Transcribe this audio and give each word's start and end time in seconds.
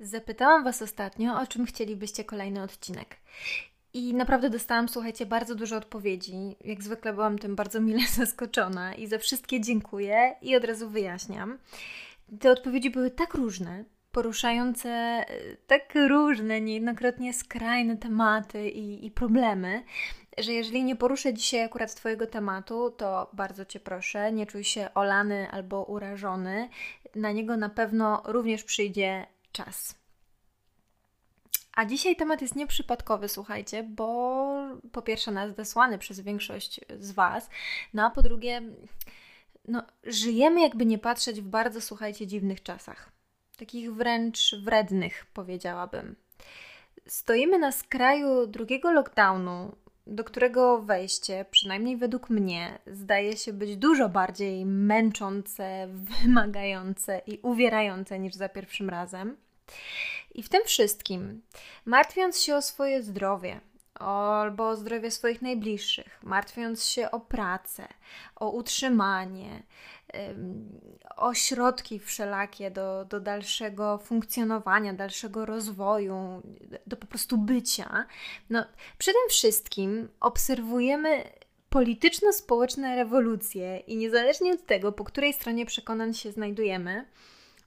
Zapytałam 0.00 0.64
Was 0.64 0.82
ostatnio, 0.82 1.40
o 1.40 1.46
czym 1.46 1.66
chcielibyście 1.66 2.24
kolejny 2.24 2.62
odcinek. 2.62 3.16
I 3.94 4.14
naprawdę 4.14 4.50
dostałam, 4.50 4.88
słuchajcie, 4.88 5.26
bardzo 5.26 5.54
dużo 5.54 5.76
odpowiedzi. 5.76 6.56
Jak 6.64 6.82
zwykle 6.82 7.12
byłam 7.12 7.38
tym 7.38 7.56
bardzo 7.56 7.80
mile 7.80 8.00
zaskoczona 8.16 8.94
i 8.94 9.06
za 9.06 9.18
wszystkie 9.18 9.60
dziękuję 9.60 10.36
i 10.42 10.56
od 10.56 10.64
razu 10.64 10.90
wyjaśniam. 10.90 11.58
Te 12.40 12.50
odpowiedzi 12.50 12.90
były 12.90 13.10
tak 13.10 13.34
różne, 13.34 13.84
poruszające 14.12 14.88
e, 14.88 15.24
tak 15.66 15.94
różne, 16.08 16.60
niejednokrotnie 16.60 17.34
skrajne 17.34 17.96
tematy 17.96 18.70
i, 18.70 19.06
i 19.06 19.10
problemy, 19.10 19.82
że 20.38 20.52
jeżeli 20.52 20.84
nie 20.84 20.96
poruszę 20.96 21.34
dzisiaj 21.34 21.62
akurat 21.62 21.94
Twojego 21.94 22.26
tematu, 22.26 22.90
to 22.90 23.30
bardzo 23.32 23.64
Cię 23.64 23.80
proszę, 23.80 24.32
nie 24.32 24.46
czuj 24.46 24.64
się 24.64 24.88
olany 24.94 25.50
albo 25.50 25.84
urażony. 25.84 26.68
Na 27.14 27.32
niego 27.32 27.56
na 27.56 27.68
pewno 27.68 28.22
również 28.26 28.64
przyjdzie 28.64 29.26
czas. 29.52 30.00
A 31.72 31.84
dzisiaj 31.84 32.16
temat 32.16 32.42
jest 32.42 32.56
nieprzypadkowy, 32.56 33.28
słuchajcie, 33.28 33.82
bo 33.82 34.54
po 34.92 35.02
pierwsze 35.02 35.30
nas 35.30 35.56
zesłany 35.56 35.98
przez 35.98 36.20
większość 36.20 36.80
z 36.98 37.12
Was, 37.12 37.50
no 37.94 38.06
a 38.06 38.10
po 38.10 38.22
drugie, 38.22 38.62
no, 39.68 39.82
żyjemy 40.04 40.60
jakby 40.60 40.86
nie 40.86 40.98
patrzeć 40.98 41.40
w 41.40 41.48
bardzo, 41.48 41.80
słuchajcie, 41.80 42.26
dziwnych 42.26 42.62
czasach. 42.62 43.12
Takich 43.58 43.94
wręcz 43.94 44.54
wrednych, 44.64 45.26
powiedziałabym. 45.34 46.16
Stoimy 47.06 47.58
na 47.58 47.72
skraju 47.72 48.46
drugiego 48.46 48.92
lockdownu, 48.92 49.76
do 50.06 50.24
którego 50.24 50.82
wejście, 50.82 51.44
przynajmniej 51.50 51.96
według 51.96 52.30
mnie, 52.30 52.78
zdaje 52.86 53.36
się 53.36 53.52
być 53.52 53.76
dużo 53.76 54.08
bardziej 54.08 54.66
męczące, 54.66 55.88
wymagające 55.92 57.22
i 57.26 57.38
uwierające 57.42 58.18
niż 58.18 58.34
za 58.34 58.48
pierwszym 58.48 58.90
razem. 58.90 59.36
I 60.34 60.42
w 60.42 60.48
tym 60.48 60.64
wszystkim, 60.64 61.42
martwiąc 61.84 62.40
się 62.40 62.56
o 62.56 62.62
swoje 62.62 63.02
zdrowie, 63.02 63.60
albo 63.94 64.68
o 64.68 64.76
zdrowie 64.76 65.10
swoich 65.10 65.42
najbliższych, 65.42 66.18
martwiąc 66.22 66.84
się 66.84 67.10
o 67.10 67.20
pracę, 67.20 67.88
o 68.36 68.50
utrzymanie, 68.50 69.62
o 71.16 71.34
środki 71.34 71.98
wszelakie 71.98 72.70
do, 72.70 73.04
do 73.04 73.20
dalszego 73.20 73.98
funkcjonowania, 73.98 74.92
dalszego 74.92 75.46
rozwoju, 75.46 76.42
do 76.86 76.96
po 76.96 77.06
prostu 77.06 77.38
bycia, 77.38 78.06
no 78.50 78.64
przede 78.98 79.18
wszystkim 79.28 80.08
obserwujemy 80.20 81.24
polityczno-społeczne 81.68 82.96
rewolucje 82.96 83.78
i 83.78 83.96
niezależnie 83.96 84.52
od 84.52 84.66
tego, 84.66 84.92
po 84.92 85.04
której 85.04 85.32
stronie 85.32 85.66
przekonań 85.66 86.14
się 86.14 86.32
znajdujemy, 86.32 87.04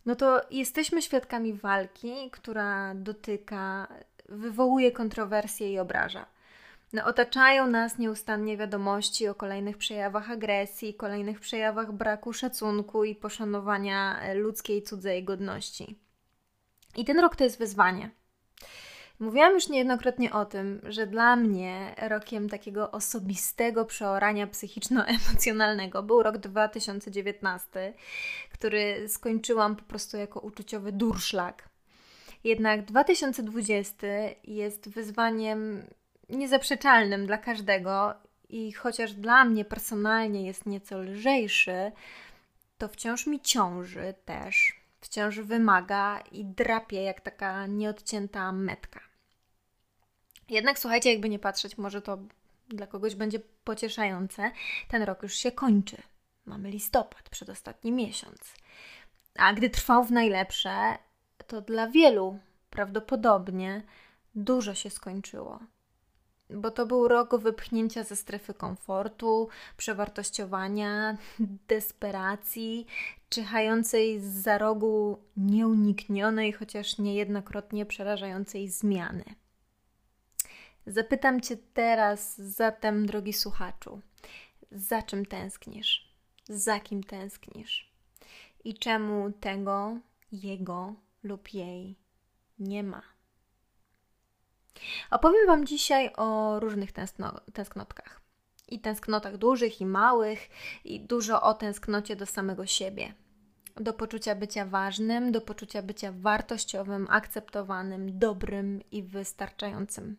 no 0.05 0.15
to 0.15 0.41
jesteśmy 0.51 1.01
świadkami 1.01 1.53
walki, 1.53 2.31
która 2.31 2.95
dotyka, 2.95 3.87
wywołuje 4.29 4.91
kontrowersje 4.91 5.73
i 5.73 5.79
obraża. 5.79 6.25
No, 6.93 7.05
otaczają 7.05 7.67
nas 7.67 7.97
nieustannie 7.97 8.57
wiadomości 8.57 9.27
o 9.27 9.35
kolejnych 9.35 9.77
przejawach 9.77 10.31
agresji, 10.31 10.93
kolejnych 10.93 11.39
przejawach 11.39 11.91
braku 11.91 12.33
szacunku 12.33 13.03
i 13.03 13.15
poszanowania 13.15 14.19
ludzkiej 14.33 14.83
cudzej 14.83 15.23
godności. 15.23 15.99
I 16.95 17.05
ten 17.05 17.19
rok 17.19 17.35
to 17.35 17.43
jest 17.43 17.59
wyzwanie. 17.59 18.09
Mówiłam 19.19 19.53
już 19.53 19.69
niejednokrotnie 19.69 20.33
o 20.33 20.45
tym, 20.45 20.81
że 20.83 21.07
dla 21.07 21.35
mnie 21.35 21.95
rokiem 22.09 22.49
takiego 22.49 22.91
osobistego 22.91 23.85
przeorania 23.85 24.47
psychiczno-emocjonalnego 24.47 26.03
był 26.03 26.23
rok 26.23 26.37
2019, 26.37 27.93
który 28.51 29.09
skończyłam 29.09 29.75
po 29.75 29.83
prostu 29.83 30.17
jako 30.17 30.39
uczuciowy 30.39 30.91
durszlak. 30.91 31.69
Jednak 32.43 32.85
2020 32.85 34.07
jest 34.43 34.89
wyzwaniem 34.89 35.83
niezaprzeczalnym 36.29 37.25
dla 37.25 37.37
każdego 37.37 38.13
i 38.49 38.73
chociaż 38.73 39.13
dla 39.13 39.45
mnie 39.45 39.65
personalnie 39.65 40.45
jest 40.45 40.65
nieco 40.65 40.99
lżejszy, 40.99 41.91
to 42.77 42.87
wciąż 42.87 43.27
mi 43.27 43.39
ciąży 43.39 44.13
też, 44.25 44.82
wciąż 45.03 45.39
wymaga 45.39 46.19
i 46.31 46.45
drapie 46.45 47.03
jak 47.03 47.21
taka 47.21 47.67
nieodcięta 47.67 48.51
metka. 48.51 48.99
Jednak 50.49 50.79
słuchajcie, 50.79 51.11
jakby 51.11 51.29
nie 51.29 51.39
patrzeć, 51.39 51.77
może 51.77 52.01
to 52.01 52.17
dla 52.67 52.87
kogoś 52.87 53.15
będzie 53.15 53.39
pocieszające, 53.39 54.51
ten 54.87 55.03
rok 55.03 55.23
już 55.23 55.33
się 55.33 55.51
kończy. 55.51 55.97
Mamy 56.45 56.69
listopad, 56.69 57.29
przedostatni 57.29 57.91
miesiąc. 57.91 58.53
A 59.35 59.53
gdy 59.53 59.69
trwał 59.69 60.03
w 60.03 60.11
najlepsze, 60.11 60.97
to 61.47 61.61
dla 61.61 61.87
wielu 61.87 62.39
prawdopodobnie 62.69 63.83
dużo 64.35 64.75
się 64.75 64.89
skończyło. 64.89 65.59
Bo 66.49 66.71
to 66.71 66.85
był 66.85 67.07
rok 67.07 67.35
wypchnięcia 67.35 68.03
ze 68.03 68.15
strefy 68.15 68.53
komfortu, 68.53 69.49
przewartościowania, 69.77 71.17
desperacji, 71.67 72.87
czyhającej 73.29 74.19
z 74.19 74.23
za 74.23 74.57
rogu 74.57 75.19
nieuniknionej, 75.37 76.53
chociaż 76.53 76.97
niejednokrotnie 76.97 77.85
przerażającej 77.85 78.69
zmiany. 78.69 79.23
Zapytam 80.87 81.41
Cię 81.41 81.57
teraz 81.73 82.37
zatem, 82.37 83.05
drogi 83.05 83.33
słuchaczu, 83.33 84.01
za 84.71 85.01
czym 85.01 85.25
tęsknisz? 85.25 86.13
Za 86.45 86.79
kim 86.79 87.03
tęsknisz? 87.03 87.93
I 88.63 88.73
czemu 88.73 89.31
tego, 89.31 89.97
jego 90.31 90.95
lub 91.23 91.53
jej 91.53 91.95
nie 92.59 92.83
ma? 92.83 93.12
Opowiem 95.11 95.47
Wam 95.47 95.65
dzisiaj 95.65 96.11
o 96.17 96.59
różnych 96.59 96.91
tęskno 96.91 97.39
tęsknotkach. 97.53 98.21
I 98.69 98.79
tęsknotach 98.79 99.37
dużych 99.37 99.81
i 99.81 99.85
małych, 99.85 100.49
i 100.85 100.99
dużo 100.99 101.41
o 101.41 101.53
tęsknocie 101.53 102.15
do 102.15 102.25
samego 102.25 102.65
siebie. 102.65 103.13
Do 103.75 103.93
poczucia 103.93 104.35
bycia 104.35 104.65
ważnym, 104.65 105.31
do 105.31 105.41
poczucia 105.41 105.81
bycia 105.81 106.13
wartościowym, 106.15 107.07
akceptowanym, 107.09 108.19
dobrym 108.19 108.81
i 108.91 109.03
wystarczającym 109.03 110.17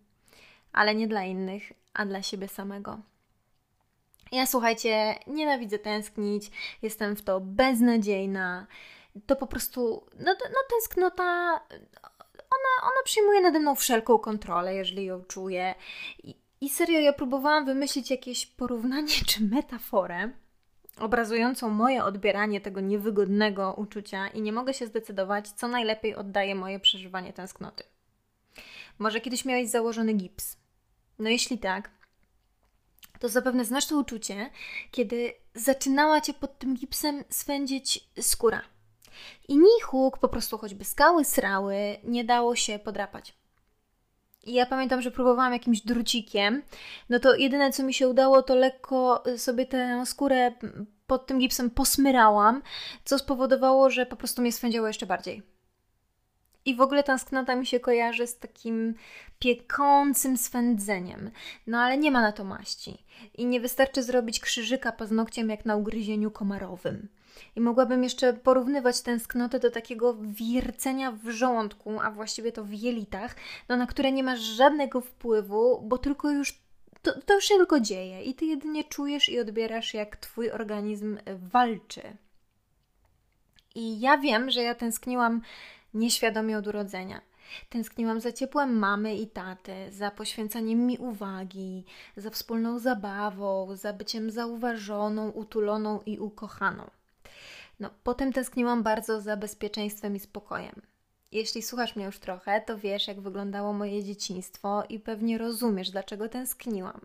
ale 0.75 0.95
nie 0.95 1.09
dla 1.09 1.25
innych, 1.25 1.73
a 1.95 2.07
dla 2.07 2.23
siebie 2.23 2.49
samego. 2.49 2.99
Ja 4.33 4.47
słuchajcie, 4.47 5.15
nienawidzę 5.27 5.79
tęsknić, 5.79 6.51
jestem 6.83 7.17
w 7.17 7.23
to 7.23 7.41
beznadziejna. 7.41 8.67
To 9.27 9.37
po 9.37 9.47
prostu, 9.47 10.07
no, 10.19 10.35
no 10.41 10.59
tęsknota, 10.71 11.61
ona, 12.55 12.91
ona 12.91 13.03
przyjmuje 13.05 13.41
nade 13.41 13.61
mną 13.61 13.75
wszelką 13.75 14.19
kontrolę, 14.19 14.75
jeżeli 14.75 15.05
ją 15.05 15.25
czuję. 15.25 15.75
I, 16.25 16.35
I 16.61 16.69
serio, 16.69 17.01
ja 17.01 17.13
próbowałam 17.13 17.65
wymyślić 17.65 18.11
jakieś 18.11 18.47
porównanie 18.47 19.15
czy 19.27 19.45
metaforę 19.45 20.31
obrazującą 20.99 21.71
moje 21.71 22.05
odbieranie 22.05 22.61
tego 22.61 22.81
niewygodnego 22.81 23.75
uczucia 23.77 24.29
i 24.29 24.41
nie 24.41 24.53
mogę 24.53 24.75
się 24.75 24.87
zdecydować, 24.87 25.49
co 25.49 25.69
najlepiej 25.69 26.15
oddaje 26.15 26.55
moje 26.55 26.81
przeżywanie 26.81 27.33
tęsknoty. 27.33 27.85
Może 28.99 29.21
kiedyś 29.21 29.45
miałeś 29.45 29.69
założony 29.69 30.13
gips, 30.13 30.57
no 31.19 31.29
jeśli 31.29 31.59
tak, 31.59 31.91
to 33.19 33.29
zapewne 33.29 33.65
znasz 33.65 33.87
to 33.87 33.99
uczucie, 33.99 34.51
kiedy 34.91 35.33
zaczynała 35.55 36.21
cię 36.21 36.35
pod 36.35 36.59
tym 36.59 36.75
gipsem 36.75 37.25
swędzić 37.31 38.09
skóra. 38.21 38.74
I 39.49 39.57
ni 39.57 39.81
huk, 39.85 40.19
po 40.19 40.29
prostu 40.29 40.59
choćby 40.59 40.85
skały 40.85 41.25
srały, 41.25 41.77
nie 42.05 42.25
dało 42.25 42.57
się 42.57 42.79
podrapać. 42.79 43.35
I 44.47 44.53
ja 44.53 44.67
pamiętam, 44.67 45.03
że 45.03 45.11
próbowałam 45.11 45.53
jakimś 45.53 45.81
drucikiem, 45.81 46.63
no 47.09 47.19
to 47.19 47.35
jedyne 47.35 47.73
co 47.73 47.83
mi 47.83 47.95
się 47.95 48.09
udało, 48.09 48.43
to 48.43 48.55
lekko 48.55 49.23
sobie 49.37 49.67
tę 49.67 50.07
skórę 50.07 50.53
pod 51.07 51.27
tym 51.27 51.39
gipsem 51.39 51.71
posmyrałam, 51.71 52.63
co 53.05 53.19
spowodowało, 53.19 53.91
że 53.91 54.07
po 54.07 54.17
prostu 54.17 54.43
mnie 54.43 54.53
swędziało 54.53 54.87
jeszcze 54.87 55.07
bardziej. 55.07 55.54
I 56.67 56.75
w 56.75 56.81
ogóle 56.81 57.03
tęsknota 57.03 57.57
mi 57.57 57.67
się 57.67 57.81
kojarzy 57.81 58.27
z 58.27 58.39
takim 58.39 58.95
piekącym 59.39 60.37
swędzeniem. 60.37 61.31
No 61.67 61.79
ale 61.79 61.99
nie 61.99 62.11
ma 62.11 62.23
na 62.23 62.33
to 62.33 62.45
maści. 62.45 63.05
I 63.35 63.47
nie 63.47 63.61
wystarczy 63.61 64.03
zrobić 64.03 64.41
krzyżyka 64.41 64.93
paznokciem 64.93 65.51
jak 65.51 65.65
na 65.65 65.77
ugryzieniu 65.77 66.31
komarowym. 66.31 67.09
I 67.57 67.61
mogłabym 67.61 68.05
jeszcze 68.05 68.33
porównywać 68.33 69.01
tęsknotę 69.01 69.59
do 69.59 69.71
takiego 69.71 70.17
wiercenia 70.21 71.13
w 71.13 71.31
żołądku, 71.31 72.01
a 72.01 72.11
właściwie 72.11 72.53
to 72.53 72.65
w 72.65 72.73
jelitach, 72.73 73.37
no, 73.69 73.77
na 73.77 73.87
które 73.87 74.13
nie 74.13 74.23
masz 74.23 74.41
żadnego 74.41 75.01
wpływu, 75.01 75.83
bo 75.83 75.99
tylko 75.99 76.31
już 76.31 76.65
to, 77.03 77.21
to 77.21 77.35
już 77.35 77.45
się 77.45 77.55
tylko 77.55 77.81
dzieje 77.81 78.23
i 78.23 78.35
ty 78.35 78.45
jedynie 78.45 78.85
czujesz 78.85 79.29
i 79.29 79.41
odbierasz, 79.41 79.95
jak 79.95 80.17
twój 80.17 80.51
organizm 80.51 81.19
walczy. 81.27 82.03
I 83.75 84.01
ja 84.01 84.19
wiem, 84.19 84.51
że 84.51 84.63
ja 84.63 84.75
tęskniłam 84.75 85.41
nieświadomie 85.95 86.59
od 86.59 86.67
urodzenia. 86.67 87.21
Tęskniłam 87.69 88.21
za 88.21 88.33
ciepłem 88.33 88.79
mamy 88.79 89.17
i 89.17 89.27
taty, 89.27 89.73
za 89.91 90.11
poświęcaniem 90.11 90.87
mi 90.87 90.99
uwagi, 90.99 91.85
za 92.17 92.31
wspólną 92.31 92.79
zabawą, 92.79 93.77
za 93.77 93.93
byciem 93.93 94.31
zauważoną, 94.31 95.31
utuloną 95.31 96.01
i 96.07 96.19
ukochaną. 96.19 96.91
No, 97.81 97.91
potem 98.05 98.33
tęskniłam 98.33 98.83
bardzo 98.83 99.21
za 99.21 99.37
bezpieczeństwem 99.37 100.17
i 100.17 100.21
spokojem. 100.21 100.83
Jeśli 101.33 101.63
słuchasz 101.63 101.97
mnie 101.97 102.05
już 102.05 102.19
trochę, 102.19 102.61
to 102.61 102.79
wiesz, 102.79 103.09
jak 103.09 103.21
wyglądało 103.21 103.73
moje 103.73 104.05
dzieciństwo 104.05 104.85
i 104.89 105.01
pewnie 105.01 105.39
rozumiesz, 105.39 105.91
dlaczego 105.91 106.29
tęskniłam. 106.29 107.01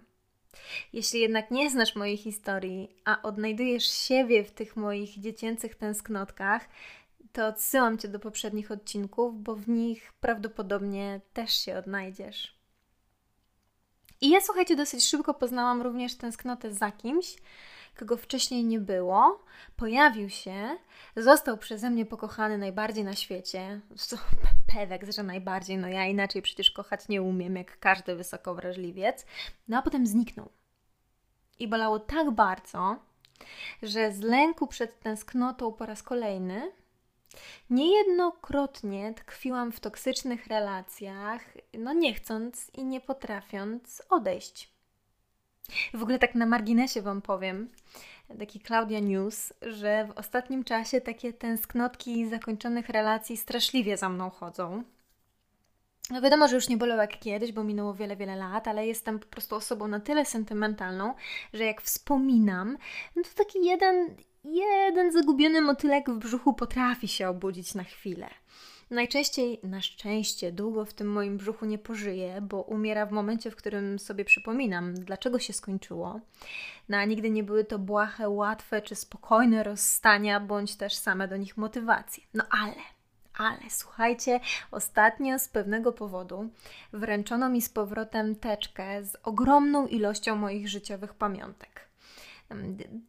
Jeśli 0.93 1.19
jednak 1.19 1.51
nie 1.51 1.69
znasz 1.69 1.95
mojej 1.95 2.17
historii, 2.17 2.95
a 3.05 3.21
odnajdujesz 3.21 3.91
siebie 3.91 4.43
w 4.43 4.51
tych 4.51 4.75
moich 4.75 5.19
dziecięcych 5.19 5.75
tęsknotkach, 5.75 6.69
to 7.39 7.47
odsyłam 7.47 7.97
Cię 7.97 8.07
do 8.07 8.19
poprzednich 8.19 8.71
odcinków, 8.71 9.43
bo 9.43 9.55
w 9.55 9.69
nich 9.69 10.13
prawdopodobnie 10.13 11.21
też 11.33 11.51
się 11.51 11.77
odnajdziesz. 11.77 12.59
I 14.21 14.29
ja, 14.29 14.41
słuchajcie, 14.41 14.75
dosyć 14.75 15.07
szybko 15.07 15.33
poznałam 15.33 15.81
również 15.81 16.15
tęsknotę 16.15 16.73
za 16.73 16.91
kimś, 16.91 17.35
kogo 17.95 18.17
wcześniej 18.17 18.65
nie 18.65 18.79
było, 18.79 19.43
pojawił 19.75 20.29
się, 20.29 20.77
został 21.15 21.57
przeze 21.57 21.89
mnie 21.89 22.05
pokochany 22.05 22.57
najbardziej 22.57 23.03
na 23.03 23.15
świecie. 23.15 23.81
Pewek, 24.73 25.11
że 25.11 25.23
najbardziej, 25.23 25.77
no 25.77 25.87
ja 25.87 26.05
inaczej 26.05 26.41
przecież 26.41 26.71
kochać 26.71 27.07
nie 27.07 27.21
umiem, 27.21 27.55
jak 27.55 27.79
każdy 27.79 28.15
wysokowrażliwiec. 28.15 29.25
No 29.67 29.77
a 29.77 29.81
potem 29.81 30.07
zniknął. 30.07 30.49
I 31.59 31.67
bolało 31.67 31.99
tak 31.99 32.31
bardzo, 32.31 32.95
że 33.83 34.11
z 34.11 34.19
lęku 34.21 34.67
przed 34.67 34.99
tęsknotą 34.99 35.73
po 35.73 35.85
raz 35.85 36.03
kolejny 36.03 36.71
Niejednokrotnie 37.69 39.13
tkwiłam 39.13 39.71
w 39.71 39.79
toksycznych 39.79 40.47
relacjach, 40.47 41.41
no 41.73 41.93
nie 41.93 42.13
chcąc 42.13 42.71
i 42.73 42.83
nie 42.83 43.01
potrafiąc 43.01 44.01
odejść. 44.09 44.73
W 45.93 46.03
ogóle 46.03 46.19
tak 46.19 46.35
na 46.35 46.45
marginesie 46.45 47.01
Wam 47.01 47.21
powiem, 47.21 47.69
taki 48.39 48.59
Claudia 48.59 48.99
News, 48.99 49.53
że 49.61 50.07
w 50.07 50.17
ostatnim 50.17 50.63
czasie 50.63 51.01
takie 51.01 51.33
tęsknotki 51.33 52.29
zakończonych 52.29 52.89
relacji 52.89 53.37
straszliwie 53.37 53.97
za 53.97 54.09
mną 54.09 54.29
chodzą. 54.29 54.83
No 56.09 56.21
wiadomo, 56.21 56.47
że 56.47 56.55
już 56.55 56.69
nie 56.69 56.77
bolą 56.77 56.95
jak 56.95 57.19
kiedyś, 57.19 57.51
bo 57.51 57.63
minęło 57.63 57.93
wiele, 57.93 58.15
wiele 58.15 58.35
lat, 58.35 58.67
ale 58.67 58.87
jestem 58.87 59.19
po 59.19 59.25
prostu 59.25 59.55
osobą 59.55 59.87
na 59.87 59.99
tyle 59.99 60.25
sentymentalną, 60.25 61.13
że 61.53 61.65
jak 61.65 61.81
wspominam, 61.81 62.77
no 63.15 63.23
to 63.23 63.29
taki 63.35 63.65
jeden, 63.65 64.15
jeden 64.43 65.11
zagubiony 65.11 65.61
motylek 65.61 66.09
w 66.09 66.17
brzuchu 66.17 66.53
potrafi 66.53 67.07
się 67.07 67.29
obudzić 67.29 67.75
na 67.75 67.83
chwilę. 67.83 68.29
Najczęściej, 68.89 69.59
na 69.63 69.81
szczęście, 69.81 70.51
długo 70.51 70.85
w 70.85 70.93
tym 70.93 71.11
moim 71.11 71.37
brzuchu 71.37 71.65
nie 71.65 71.77
pożyje, 71.77 72.41
bo 72.41 72.61
umiera 72.61 73.05
w 73.05 73.11
momencie, 73.11 73.51
w 73.51 73.55
którym 73.55 73.99
sobie 73.99 74.25
przypominam, 74.25 74.93
dlaczego 74.93 75.39
się 75.39 75.53
skończyło. 75.53 76.19
No 76.89 76.97
a 76.97 77.05
nigdy 77.05 77.29
nie 77.29 77.43
były 77.43 77.65
to 77.65 77.79
błahe, 77.79 78.29
łatwe 78.29 78.81
czy 78.81 78.95
spokojne 78.95 79.63
rozstania, 79.63 80.39
bądź 80.39 80.75
też 80.75 80.95
same 80.95 81.27
do 81.27 81.37
nich 81.37 81.57
motywacje. 81.57 82.23
No 82.33 82.43
ale 82.49 82.75
ale 83.33 83.69
słuchajcie, 83.69 84.39
ostatnio 84.71 85.39
z 85.39 85.47
pewnego 85.47 85.91
powodu 85.91 86.49
wręczono 86.93 87.49
mi 87.49 87.61
z 87.61 87.69
powrotem 87.69 88.35
teczkę 88.35 89.03
z 89.03 89.17
ogromną 89.23 89.87
ilością 89.87 90.35
moich 90.35 90.69
życiowych 90.69 91.13
pamiątek 91.13 91.88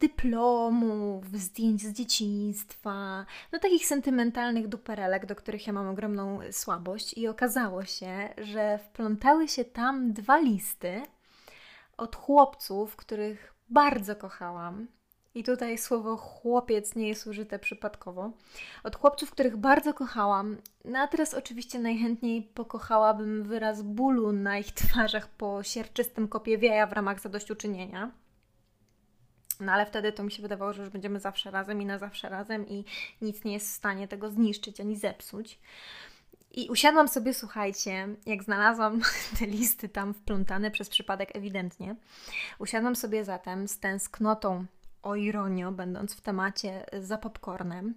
dyplomów, 0.01 1.39
zdjęć 1.39 1.83
z 1.83 1.93
dzieciństwa, 1.93 3.27
no 3.53 3.59
takich 3.59 3.87
sentymentalnych 3.87 4.69
duperelek, 4.69 5.27
do 5.27 5.37
których 5.37 5.67
ja 5.67 5.73
mam 5.73 5.89
ogromną 5.89 6.41
słabość 6.51 7.19
i 7.19 7.29
okazało 7.29 7.85
się, 7.85 8.29
że 8.39 8.79
wplątały 8.79 9.49
się 9.49 9.65
tam 9.65 10.13
dwa 10.13 10.39
listy 10.39 11.03
od 11.97 12.17
chłopców, 12.17 12.97
których 12.97 13.55
bardzo 13.69 14.17
kochałam. 14.17 14.87
I 15.35 15.45
tutaj 15.45 15.79
słowo 15.79 16.17
chłopiec 16.17 16.95
nie 16.95 17.09
jest 17.09 17.27
użyte 17.27 17.59
przypadkowo. 17.59 18.33
Od 18.85 18.97
chłopców, 18.97 19.31
których 19.31 19.57
bardzo 19.57 19.95
kochałam, 19.95 20.57
no 20.85 20.99
a 20.99 21.07
teraz 21.07 21.35
oczywiście 21.35 21.79
najchętniej 21.79 22.43
pokochałabym 22.43 23.45
wyraz 23.45 23.83
bólu 23.83 24.33
na 24.33 24.59
ich 24.59 24.73
twarzach 24.73 25.29
po 25.29 25.63
sierczystym 25.63 26.29
kopie 26.29 26.59
wieja 26.59 26.87
w 26.87 26.93
ramach 26.93 27.21
zadośćuczynienia. 27.21 28.11
No 29.61 29.73
ale 29.73 29.87
wtedy 29.87 30.13
to 30.13 30.23
mi 30.23 30.33
się 30.33 30.43
wydawało, 30.43 30.73
że 30.73 30.83
już 30.83 30.91
będziemy 30.91 31.21
zawsze 31.21 31.51
razem 31.51 31.83
i 31.83 31.87
na 31.87 31.99
zawsze 31.99 32.29
razem 32.29 32.69
i 32.69 32.85
nic 33.23 33.45
nie 33.45 33.53
jest 33.53 33.69
w 33.69 33.75
stanie 33.75 34.09
tego 34.09 34.31
zniszczyć 34.31 34.81
ani 34.81 34.97
zepsuć. 34.97 35.59
I 36.53 36.69
usiadłam 36.69 37.09
sobie, 37.09 37.35
słuchajcie, 37.35 38.09
jak 38.27 38.45
znalazłam 38.45 39.01
te 39.39 39.47
listy 39.47 39.89
tam 39.89 40.15
wplątane 40.15 40.71
przez 40.71 40.89
przypadek 40.89 41.37
ewidentnie, 41.37 41.97
usiadłam 42.59 42.97
sobie 42.97 43.25
zatem 43.25 43.69
z 43.69 43.79
tęsknotą 43.79 44.67
o 45.03 45.17
ironio, 45.17 45.73
będąc 45.73 46.15
w 46.15 46.21
temacie 46.21 46.87
za 47.01 47.19
popcornem. 47.19 47.95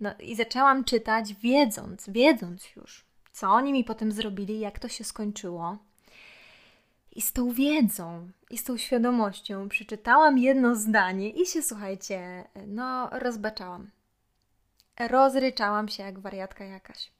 No 0.00 0.14
i 0.18 0.36
zaczęłam 0.36 0.84
czytać, 0.84 1.34
wiedząc, 1.34 2.08
wiedząc 2.08 2.76
już, 2.76 3.04
co 3.32 3.48
oni 3.48 3.72
mi 3.72 3.84
potem 3.84 4.12
zrobili, 4.12 4.60
jak 4.60 4.78
to 4.78 4.88
się 4.88 5.04
skończyło. 5.04 5.78
I 7.14 7.22
z 7.22 7.32
tą 7.32 7.50
wiedzą, 7.50 8.30
i 8.50 8.58
z 8.58 8.64
tą 8.64 8.76
świadomością 8.76 9.68
przeczytałam 9.68 10.38
jedno 10.38 10.76
zdanie 10.76 11.30
i 11.30 11.46
się, 11.46 11.62
słuchajcie, 11.62 12.44
no, 12.66 13.08
rozbaczałam. 13.12 13.90
Rozryczałam 15.00 15.88
się 15.88 16.02
jak 16.02 16.18
wariatka 16.18 16.64
jakaś. 16.64 17.10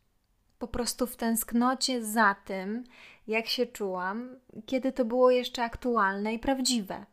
Po 0.58 0.68
prostu 0.68 1.06
w 1.06 1.16
tęsknocie 1.16 2.04
za 2.04 2.36
tym, 2.44 2.84
jak 3.26 3.46
się 3.46 3.66
czułam, 3.66 4.36
kiedy 4.66 4.92
to 4.92 5.04
było 5.04 5.30
jeszcze 5.30 5.62
aktualne 5.62 6.34
i 6.34 6.38
prawdziwe. 6.38 7.06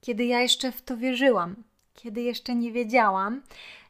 Kiedy 0.00 0.24
ja 0.24 0.40
jeszcze 0.40 0.72
w 0.72 0.82
to 0.82 0.96
wierzyłam, 0.96 1.56
kiedy 1.94 2.22
jeszcze 2.22 2.54
nie 2.54 2.72
wiedziałam, 2.72 3.42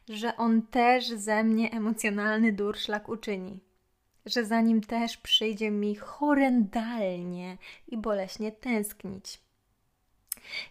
że 0.09 0.37
on 0.37 0.61
też 0.61 1.07
ze 1.07 1.43
mnie 1.43 1.71
emocjonalny 1.71 2.53
durszlak 2.53 3.09
uczyni 3.09 3.59
że 4.25 4.45
za 4.45 4.61
nim 4.61 4.81
też 4.81 5.17
przyjdzie 5.17 5.71
mi 5.71 5.95
horrendalnie 5.95 7.57
i 7.87 7.97
boleśnie 7.97 8.51
tęsknić. 8.51 9.39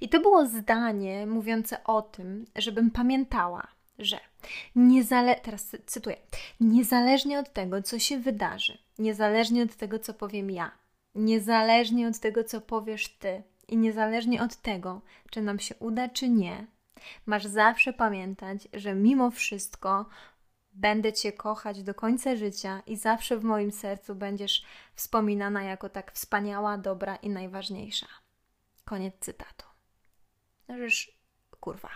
I 0.01 0.09
to 0.09 0.21
było 0.21 0.47
zdanie 0.47 1.27
mówiące 1.27 1.85
o 1.85 2.03
tym, 2.03 2.45
żebym 2.56 2.91
pamiętała, 2.91 3.67
że 3.99 4.21
niezale- 4.77 5.41
teraz 5.41 5.77
cytuję, 5.87 6.17
niezależnie 6.61 7.39
od 7.39 7.53
tego, 7.53 7.83
co 7.83 7.99
się 7.99 8.19
wydarzy, 8.19 8.79
niezależnie 8.99 9.62
od 9.62 9.77
tego, 9.77 9.99
co 9.99 10.15
powiem 10.15 10.51
ja, 10.51 10.71
niezależnie 11.15 12.09
od 12.09 12.19
tego, 12.19 12.45
co 12.45 12.61
powiesz 12.61 13.09
ty, 13.09 13.43
i 13.69 13.77
niezależnie 13.77 14.43
od 14.43 14.56
tego, 14.56 15.01
czy 15.31 15.43
nam 15.43 15.59
się 15.59 15.75
uda, 15.75 16.09
czy 16.09 16.29
nie, 16.29 16.67
masz 17.27 17.45
zawsze 17.45 17.93
pamiętać, 17.93 18.69
że 18.73 18.95
mimo 18.95 19.31
wszystko 19.31 20.06
Będę 20.75 21.12
Cię 21.12 21.32
kochać 21.32 21.82
do 21.82 21.94
końca 21.94 22.37
życia 22.37 22.82
i 22.87 22.97
zawsze 22.97 23.38
w 23.38 23.44
moim 23.44 23.73
sercu 23.73 24.15
będziesz 24.15 24.65
wspominana 24.94 25.63
jako 25.63 25.89
tak 25.89 26.13
wspaniała, 26.13 26.79
dobra 26.79 27.17
i 27.17 27.31
najważniejsza. 27.31 28.06
Koniec 28.84 29.15
cytatu. 29.20 29.65
Już 30.69 31.13
kurwa. 31.60 31.91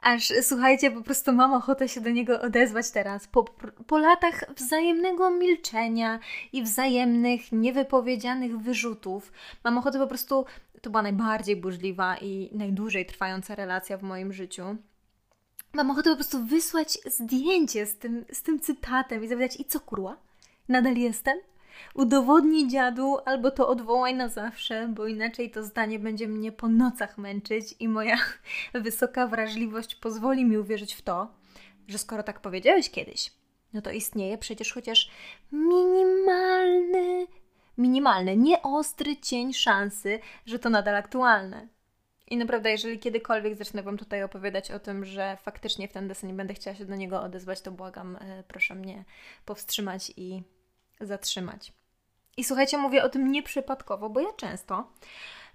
Aż 0.00 0.32
słuchajcie, 0.42 0.90
po 0.90 1.02
prostu 1.02 1.32
mam 1.32 1.52
ochotę 1.52 1.88
się 1.88 2.00
do 2.00 2.10
niego 2.10 2.40
odezwać 2.40 2.90
teraz. 2.90 3.26
Po, 3.26 3.44
po 3.86 3.98
latach 3.98 4.44
wzajemnego 4.56 5.30
milczenia 5.30 6.18
i 6.52 6.62
wzajemnych, 6.62 7.52
niewypowiedzianych 7.52 8.58
wyrzutów, 8.58 9.32
mam 9.64 9.78
ochotę 9.78 9.98
po 9.98 10.06
prostu. 10.06 10.44
To 10.82 10.90
była 10.90 11.02
najbardziej 11.02 11.56
burzliwa 11.56 12.16
i 12.16 12.50
najdłużej 12.52 13.06
trwająca 13.06 13.54
relacja 13.54 13.96
w 13.96 14.02
moim 14.02 14.32
życiu 14.32 14.76
mam 15.72 15.90
ochotę 15.90 16.10
po 16.10 16.16
prostu 16.16 16.44
wysłać 16.44 16.98
zdjęcie 17.06 17.86
z 17.86 17.98
tym, 17.98 18.24
z 18.32 18.42
tym 18.42 18.60
cytatem 18.60 19.24
i 19.24 19.28
zapytać, 19.28 19.60
i 19.60 19.64
co 19.64 19.80
kurwa? 19.80 20.16
Nadal 20.68 20.96
jestem? 20.96 21.38
Udowodnij 21.94 22.68
dziadu, 22.68 23.16
albo 23.24 23.50
to 23.50 23.68
odwołaj 23.68 24.14
na 24.14 24.28
zawsze, 24.28 24.88
bo 24.88 25.06
inaczej 25.06 25.50
to 25.50 25.62
zdanie 25.64 25.98
będzie 25.98 26.28
mnie 26.28 26.52
po 26.52 26.68
nocach 26.68 27.18
męczyć 27.18 27.74
i 27.80 27.88
moja 27.88 28.16
wysoka 28.74 29.26
wrażliwość 29.26 29.94
pozwoli 29.94 30.44
mi 30.44 30.58
uwierzyć 30.58 30.94
w 30.94 31.02
to, 31.02 31.28
że 31.88 31.98
skoro 31.98 32.22
tak 32.22 32.40
powiedziałeś 32.40 32.90
kiedyś, 32.90 33.32
no 33.72 33.82
to 33.82 33.90
istnieje 33.90 34.38
przecież 34.38 34.72
chociaż 34.72 35.10
minimalny, 35.52 37.26
minimalny, 37.78 38.36
nieostry 38.36 39.16
cień 39.16 39.52
szansy, 39.52 40.18
że 40.46 40.58
to 40.58 40.70
nadal 40.70 40.96
aktualne. 40.96 41.68
I 42.30 42.36
naprawdę, 42.36 42.70
jeżeli 42.70 42.98
kiedykolwiek 42.98 43.56
zacznę 43.56 43.82
Wam 43.82 43.98
tutaj 43.98 44.22
opowiadać 44.22 44.70
o 44.70 44.78
tym, 44.78 45.04
że 45.04 45.36
faktycznie 45.42 45.88
w 45.88 45.92
ten 45.92 46.08
desen 46.08 46.30
nie 46.30 46.36
będę 46.36 46.54
chciała 46.54 46.76
się 46.76 46.84
do 46.84 46.96
niego 46.96 47.22
odezwać, 47.22 47.60
to 47.60 47.70
błagam, 47.72 48.16
e, 48.16 48.42
proszę 48.48 48.74
mnie 48.74 49.04
powstrzymać 49.44 50.12
i 50.16 50.42
zatrzymać. 51.00 51.72
I 52.36 52.44
słuchajcie, 52.44 52.78
mówię 52.78 53.04
o 53.04 53.08
tym 53.08 53.32
nieprzypadkowo, 53.32 54.10
bo 54.10 54.20
ja 54.20 54.32
często 54.32 54.92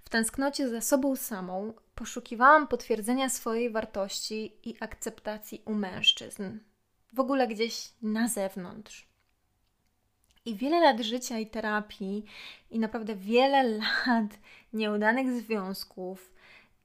w 0.04 0.08
tęsknocie 0.08 0.68
za 0.68 0.80
sobą 0.80 1.16
samą 1.16 1.74
poszukiwałam 1.94 2.68
potwierdzenia 2.68 3.28
swojej 3.28 3.70
wartości 3.70 4.52
i 4.64 4.76
akceptacji 4.80 5.62
u 5.64 5.74
mężczyzn. 5.74 6.58
W 7.12 7.20
ogóle 7.20 7.48
gdzieś 7.48 7.92
na 8.02 8.28
zewnątrz. 8.28 9.08
I 10.44 10.54
wiele 10.54 10.80
lat 10.80 11.00
życia 11.00 11.38
i 11.38 11.46
terapii, 11.46 12.24
i 12.70 12.78
naprawdę 12.78 13.16
wiele 13.16 13.62
lat 13.78 14.38
nieudanych 14.72 15.32
związków, 15.32 16.32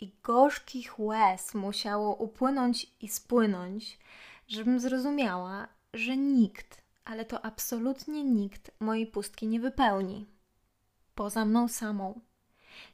i 0.01 0.11
gorzkich 0.23 0.99
łez 0.99 1.53
musiało 1.53 2.15
upłynąć 2.15 2.91
i 3.01 3.07
spłynąć, 3.07 3.99
żebym 4.47 4.79
zrozumiała, 4.79 5.67
że 5.93 6.17
nikt, 6.17 6.81
ale 7.05 7.25
to 7.25 7.45
absolutnie 7.45 8.23
nikt 8.23 8.71
mojej 8.79 9.07
pustki 9.07 9.47
nie 9.47 9.59
wypełni. 9.59 10.25
Poza 11.15 11.45
mną 11.45 11.67
samą. 11.67 12.19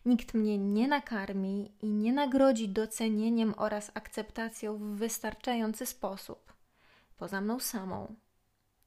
Nikt 0.06 0.34
mnie 0.34 0.58
nie 0.58 0.88
nakarmi 0.88 1.72
i 1.82 1.88
nie 1.88 2.14
nagrodzi 2.14 2.70
docenieniem 2.70 3.54
oraz 3.58 3.92
akceptacją 3.94 4.78
w 4.78 4.82
wystarczający 4.82 5.86
sposób. 5.86 6.54
Poza 7.18 7.42
mną 7.42 7.60
samą. 7.60 8.16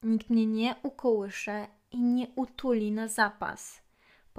Nikt 0.03 0.31
mnie 0.31 0.47
nie 0.47 0.75
ukołysze 0.83 1.67
i 1.91 2.03
nie 2.03 2.27
utuli 2.37 2.93
na 2.93 3.09
zapas. 3.09 3.83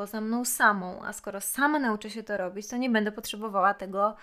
Poza 0.01 0.21
mną 0.21 0.45
samą, 0.45 1.05
a 1.05 1.13
skoro 1.13 1.41
sama 1.41 1.79
nauczę 1.79 2.09
się 2.09 2.23
to 2.23 2.37
robić, 2.37 2.67
to 2.67 2.77
nie 2.77 2.89
będę 2.89 3.11
potrzebowała 3.11 3.73
tego 3.73 4.15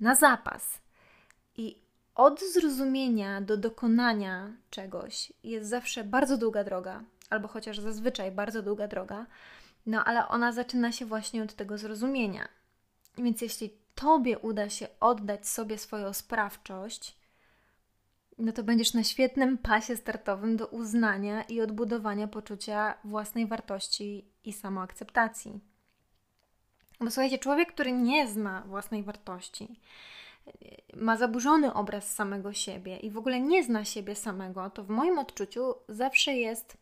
na 0.00 0.14
zapas. 0.14 0.78
I 1.56 1.78
od 2.14 2.40
zrozumienia 2.40 3.40
do 3.40 3.56
dokonania 3.56 4.52
czegoś 4.70 5.32
jest 5.44 5.70
zawsze 5.70 6.04
bardzo 6.04 6.36
długa 6.36 6.64
droga, 6.64 7.02
albo 7.30 7.48
chociaż 7.48 7.78
zazwyczaj 7.78 8.30
bardzo 8.30 8.62
długa 8.62 8.88
droga, 8.88 9.26
no 9.86 10.04
ale 10.04 10.28
ona 10.28 10.52
zaczyna 10.52 10.92
się 10.92 11.06
właśnie 11.06 11.42
od 11.42 11.54
tego 11.54 11.78
zrozumienia. 11.78 12.48
Więc 13.18 13.40
jeśli 13.40 13.70
Tobie 13.94 14.38
uda 14.38 14.68
się 14.68 14.88
oddać 15.00 15.48
sobie 15.48 15.78
swoją 15.78 16.12
sprawczość, 16.12 17.16
no 18.42 18.52
to 18.52 18.62
będziesz 18.62 18.94
na 18.94 19.04
świetnym 19.04 19.58
pasie 19.58 19.96
startowym 19.96 20.56
do 20.56 20.66
uznania 20.66 21.42
i 21.42 21.60
odbudowania 21.60 22.28
poczucia 22.28 22.94
własnej 23.04 23.46
wartości 23.46 24.24
i 24.44 24.52
samoakceptacji. 24.52 25.60
Bo 27.00 27.10
słuchajcie, 27.10 27.38
człowiek, 27.38 27.72
który 27.72 27.92
nie 27.92 28.28
zna 28.28 28.62
własnej 28.66 29.02
wartości, 29.02 29.80
ma 30.96 31.16
zaburzony 31.16 31.74
obraz 31.74 32.14
samego 32.14 32.52
siebie 32.52 32.96
i 32.96 33.10
w 33.10 33.18
ogóle 33.18 33.40
nie 33.40 33.64
zna 33.64 33.84
siebie 33.84 34.14
samego, 34.14 34.70
to 34.70 34.84
w 34.84 34.88
moim 34.88 35.18
odczuciu 35.18 35.74
zawsze 35.88 36.34
jest, 36.34 36.76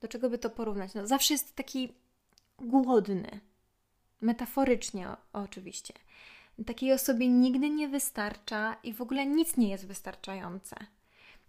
do 0.00 0.08
czego 0.08 0.30
by 0.30 0.38
to 0.38 0.50
porównać? 0.50 0.94
No, 0.94 1.06
zawsze 1.06 1.34
jest 1.34 1.56
taki 1.56 1.92
głodny. 2.58 3.40
Metaforycznie 4.20 5.08
oczywiście. 5.32 5.94
Takiej 6.66 6.92
osobie 6.92 7.28
nigdy 7.28 7.70
nie 7.70 7.88
wystarcza 7.88 8.76
i 8.82 8.92
w 8.92 9.00
ogóle 9.00 9.26
nic 9.26 9.56
nie 9.56 9.68
jest 9.68 9.86
wystarczające. 9.86 10.76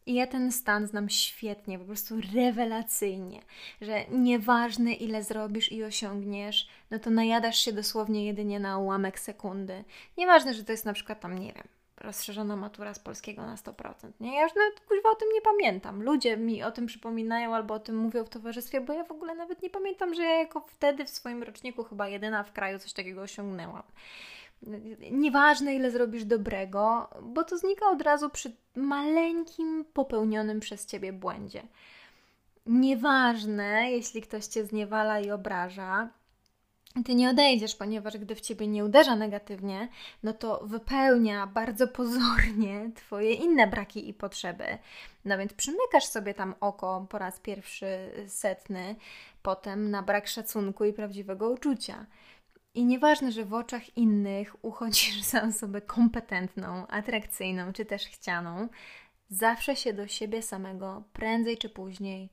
I 0.06 0.14
ja 0.14 0.28
ten 0.28 0.52
stan 0.52 0.88
znam 0.88 1.10
świetnie, 1.10 1.80
po 1.80 1.86
prostu 1.86 2.16
rewelacyjnie, 2.36 3.42
że 3.82 4.06
nieważne 4.12 4.94
ile 4.94 5.24
zrobisz 5.24 5.72
i 5.72 5.84
osiągniesz, 5.84 6.68
no 6.92 7.00
to 7.00 7.10
najadasz 7.10 7.60
się 7.60 7.74
dosłownie 7.74 8.26
jedynie 8.26 8.60
na 8.60 8.78
ułamek 8.78 9.20
sekundy. 9.20 9.84
Nieważne, 10.18 10.54
że 10.54 10.64
to 10.64 10.72
jest 10.72 10.86
na 10.86 10.94
przykład 10.94 11.20
tam, 11.20 11.40
nie 11.40 11.54
wiem, 11.54 11.68
rozszerzona 11.98 12.56
matura 12.56 12.94
z 12.94 13.00
polskiego 13.00 13.46
na 13.46 13.56
100%. 13.56 13.94
Nie? 14.20 14.36
Ja 14.36 14.44
już 14.44 14.56
nawet 14.56 14.80
kuźwa 14.80 15.10
o 15.10 15.16
tym 15.16 15.30
nie 15.34 15.42
pamiętam. 15.42 16.04
Ludzie 16.04 16.38
mi 16.38 16.64
o 16.64 16.72
tym 16.72 16.86
przypominają 16.86 17.56
albo 17.56 17.74
o 17.74 17.80
tym 17.80 17.98
mówią 17.98 18.26
w 18.26 18.30
towarzystwie, 18.30 18.82
bo 18.82 18.94
ja 18.94 19.04
w 19.04 19.12
ogóle 19.12 19.36
nawet 19.36 19.62
nie 19.62 19.70
pamiętam, 19.70 20.14
że 20.14 20.24
ja 20.24 20.40
jako 20.40 20.62
wtedy 20.62 21.06
w 21.06 21.10
swoim 21.10 21.44
roczniku 21.44 21.84
chyba 21.84 22.08
jedyna 22.08 22.44
w 22.44 22.54
kraju 22.54 22.80
coś 22.80 22.94
takiego 22.94 23.22
osiągnęłam. 23.22 23.84
Nieważne, 25.12 25.75
ile 25.75 25.91
zrobisz 25.91 26.25
dobrego, 26.25 27.10
bo 27.22 27.43
to 27.43 27.58
znika 27.58 27.89
od 27.89 28.01
razu 28.01 28.29
przy 28.29 28.55
maleńkim 28.75 29.86
popełnionym 29.93 30.60
przez 30.60 30.86
ciebie 30.86 31.13
błędzie. 31.13 31.63
Nieważne, 32.65 33.91
jeśli 33.91 34.22
ktoś 34.22 34.46
cię 34.46 34.65
zniewala 34.65 35.20
i 35.20 35.32
obraża, 35.32 36.10
ty 37.05 37.15
nie 37.15 37.29
odejdziesz, 37.29 37.75
ponieważ 37.75 38.17
gdy 38.17 38.36
w 38.36 38.41
ciebie 38.41 38.67
nie 38.67 38.86
uderza 38.86 39.15
negatywnie, 39.15 39.88
no 40.24 40.34
to 40.34 40.62
wypełnia 40.63 41.48
bardzo 41.48 41.88
pozornie 41.88 42.91
twoje 42.96 43.34
inne 43.34 43.67
braki 43.67 44.10
i 44.10 44.13
potrzeby. 44.13 44.65
No 45.25 45.38
więc 45.38 45.53
przymykasz 45.53 46.05
sobie 46.05 46.34
tam 46.34 46.55
oko 46.60 47.08
po 47.10 47.17
raz 47.17 47.39
pierwszy 47.39 47.88
setny, 48.27 48.96
potem 49.41 49.91
na 49.91 50.03
brak 50.03 50.27
szacunku 50.27 50.86
i 50.86 50.93
prawdziwego 50.93 51.50
uczucia. 51.50 52.05
I 52.75 52.86
nieważne, 52.86 53.32
że 53.32 53.46
w 53.46 53.53
oczach 53.53 53.98
innych 53.98 54.65
uchodzisz 54.65 55.22
za 55.32 55.44
osobę 55.44 55.82
kompetentną, 55.82 56.88
atrakcyjną 56.88 57.74
czy 57.74 57.86
też 57.86 58.06
chcianą, 58.06 58.70
zawsze 59.30 59.75
się 59.75 59.94
do 59.94 60.08
siebie 60.08 60.42
samego 60.42 61.03
prędzej 61.13 61.58
czy 61.58 61.70
później 61.70 62.30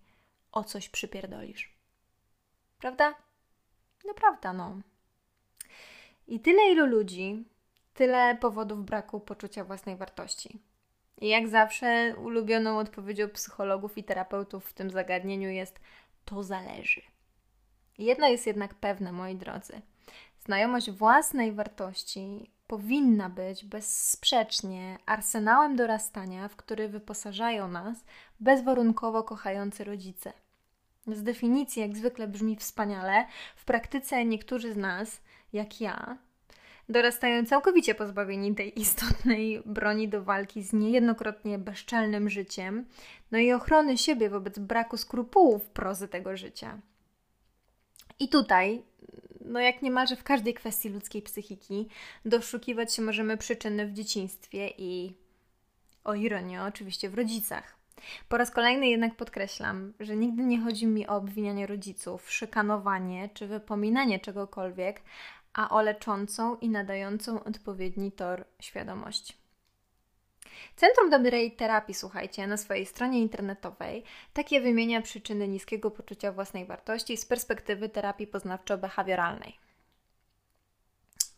o 0.53 0.65
coś 0.65 0.89
przypierdolisz. 0.89 1.75
Prawda? 2.79 3.15
No 4.05 4.15
prawda, 4.15 4.53
no. 4.53 4.81
I 6.27 6.41
tyle 6.41 6.73
ilu 6.73 6.87
ludzi, 6.87 7.45
tyle 7.95 8.37
powodów 8.41 8.85
braku 8.85 9.21
poczucia 9.21 9.65
własnej 9.65 9.97
wartości. 9.97 10.61
I 11.21 11.29
jak 11.29 11.49
zawsze 11.49 12.17
ulubioną 12.17 12.79
odpowiedzią 12.79 13.29
psychologów 13.29 13.99
i 13.99 14.05
terapeutów 14.05 14.67
w 14.67 14.73
tym 14.73 14.91
zagadnieniu 14.91 15.51
jest 15.51 15.81
to 16.25 16.43
zależy. 16.43 17.03
Jedno 17.99 18.29
jest 18.29 18.47
jednak 18.47 18.75
pewne, 18.75 19.13
moi 19.13 19.37
drodzy– 19.37 19.83
Znajomość 20.51 20.91
własnej 20.91 21.53
wartości 21.53 22.51
powinna 22.67 23.29
być 23.29 23.65
bezsprzecznie 23.65 24.99
arsenałem 25.07 25.77
dorastania, 25.77 26.49
w 26.49 26.57
który 26.57 26.89
wyposażają 26.89 27.69
nas 27.69 28.05
bezwarunkowo 28.41 29.23
kochający 29.23 29.85
rodzice. 29.85 30.33
Z 31.07 31.23
definicji 31.23 31.83
jak 31.83 31.97
zwykle 31.97 32.29
brzmi 32.29 32.57
wspaniale, 32.57 33.27
w 33.57 33.65
praktyce 33.65 34.25
niektórzy 34.25 34.73
z 34.73 34.77
nas, 34.77 35.21
jak 35.53 35.81
ja, 35.81 36.19
dorastają 36.89 37.47
całkowicie 37.47 37.95
pozbawieni 37.95 38.55
tej 38.55 38.81
istotnej 38.81 39.63
broni 39.67 40.09
do 40.09 40.25
walki 40.25 40.63
z 40.63 40.73
niejednokrotnie 40.73 41.59
bezczelnym 41.59 42.31
życiem, 42.31 42.87
no 43.31 43.39
i 43.39 43.53
ochrony 43.53 43.99
siebie 43.99 44.31
wobec 44.31 44.59
braku 44.59 44.97
skrupułów 44.97 45.71
prozy 45.71 46.09
tego 46.09 46.37
życia. 46.37 46.79
I 48.19 48.29
tutaj 48.29 48.90
no 49.45 49.61
jak 49.61 49.83
niemalże 49.83 50.17
w 50.17 50.25
każdej 50.25 50.55
kwestii 50.55 50.89
ludzkiej 50.89 51.23
psychiki, 51.23 51.89
doszukiwać 52.25 52.95
się 52.95 53.03
możemy 53.03 53.37
przyczyny 53.37 53.87
w 53.87 53.93
dzieciństwie 53.93 54.71
i, 54.79 55.15
o 56.05 56.15
ironię, 56.15 56.63
oczywiście 56.63 57.11
w 57.11 57.15
rodzicach. 57.15 57.77
Po 58.29 58.37
raz 58.37 58.51
kolejny 58.51 58.89
jednak 58.89 59.15
podkreślam, 59.15 59.93
że 60.01 60.17
nigdy 60.17 60.43
nie 60.43 60.61
chodzi 60.61 60.87
mi 60.87 61.07
o 61.07 61.17
obwinianie 61.17 61.67
rodziców, 61.67 62.33
szykanowanie 62.33 63.29
czy 63.35 63.47
wypominanie 63.47 64.21
czegokolwiek, 64.21 65.03
a 65.53 65.71
o 65.71 65.83
leczącą 65.83 66.57
i 66.57 66.69
nadającą 66.69 67.45
odpowiedni 67.45 68.13
tor 68.13 68.45
świadomość. 68.61 69.40
Centrum 70.77 71.11
Dobrej 71.11 71.53
Terapii, 71.53 71.95
słuchajcie, 71.95 72.47
na 72.47 72.57
swojej 72.57 72.87
stronie 72.87 73.21
internetowej 73.21 74.05
takie 74.33 74.61
wymienia 74.61 75.03
przyczyny 75.03 75.49
niskiego 75.49 75.91
poczucia 75.91 76.33
własnej 76.33 76.67
wartości 76.67 77.17
z 77.17 77.27
perspektywy 77.27 77.89
terapii 77.89 78.27
poznawczo-behawioralnej. 78.27 79.53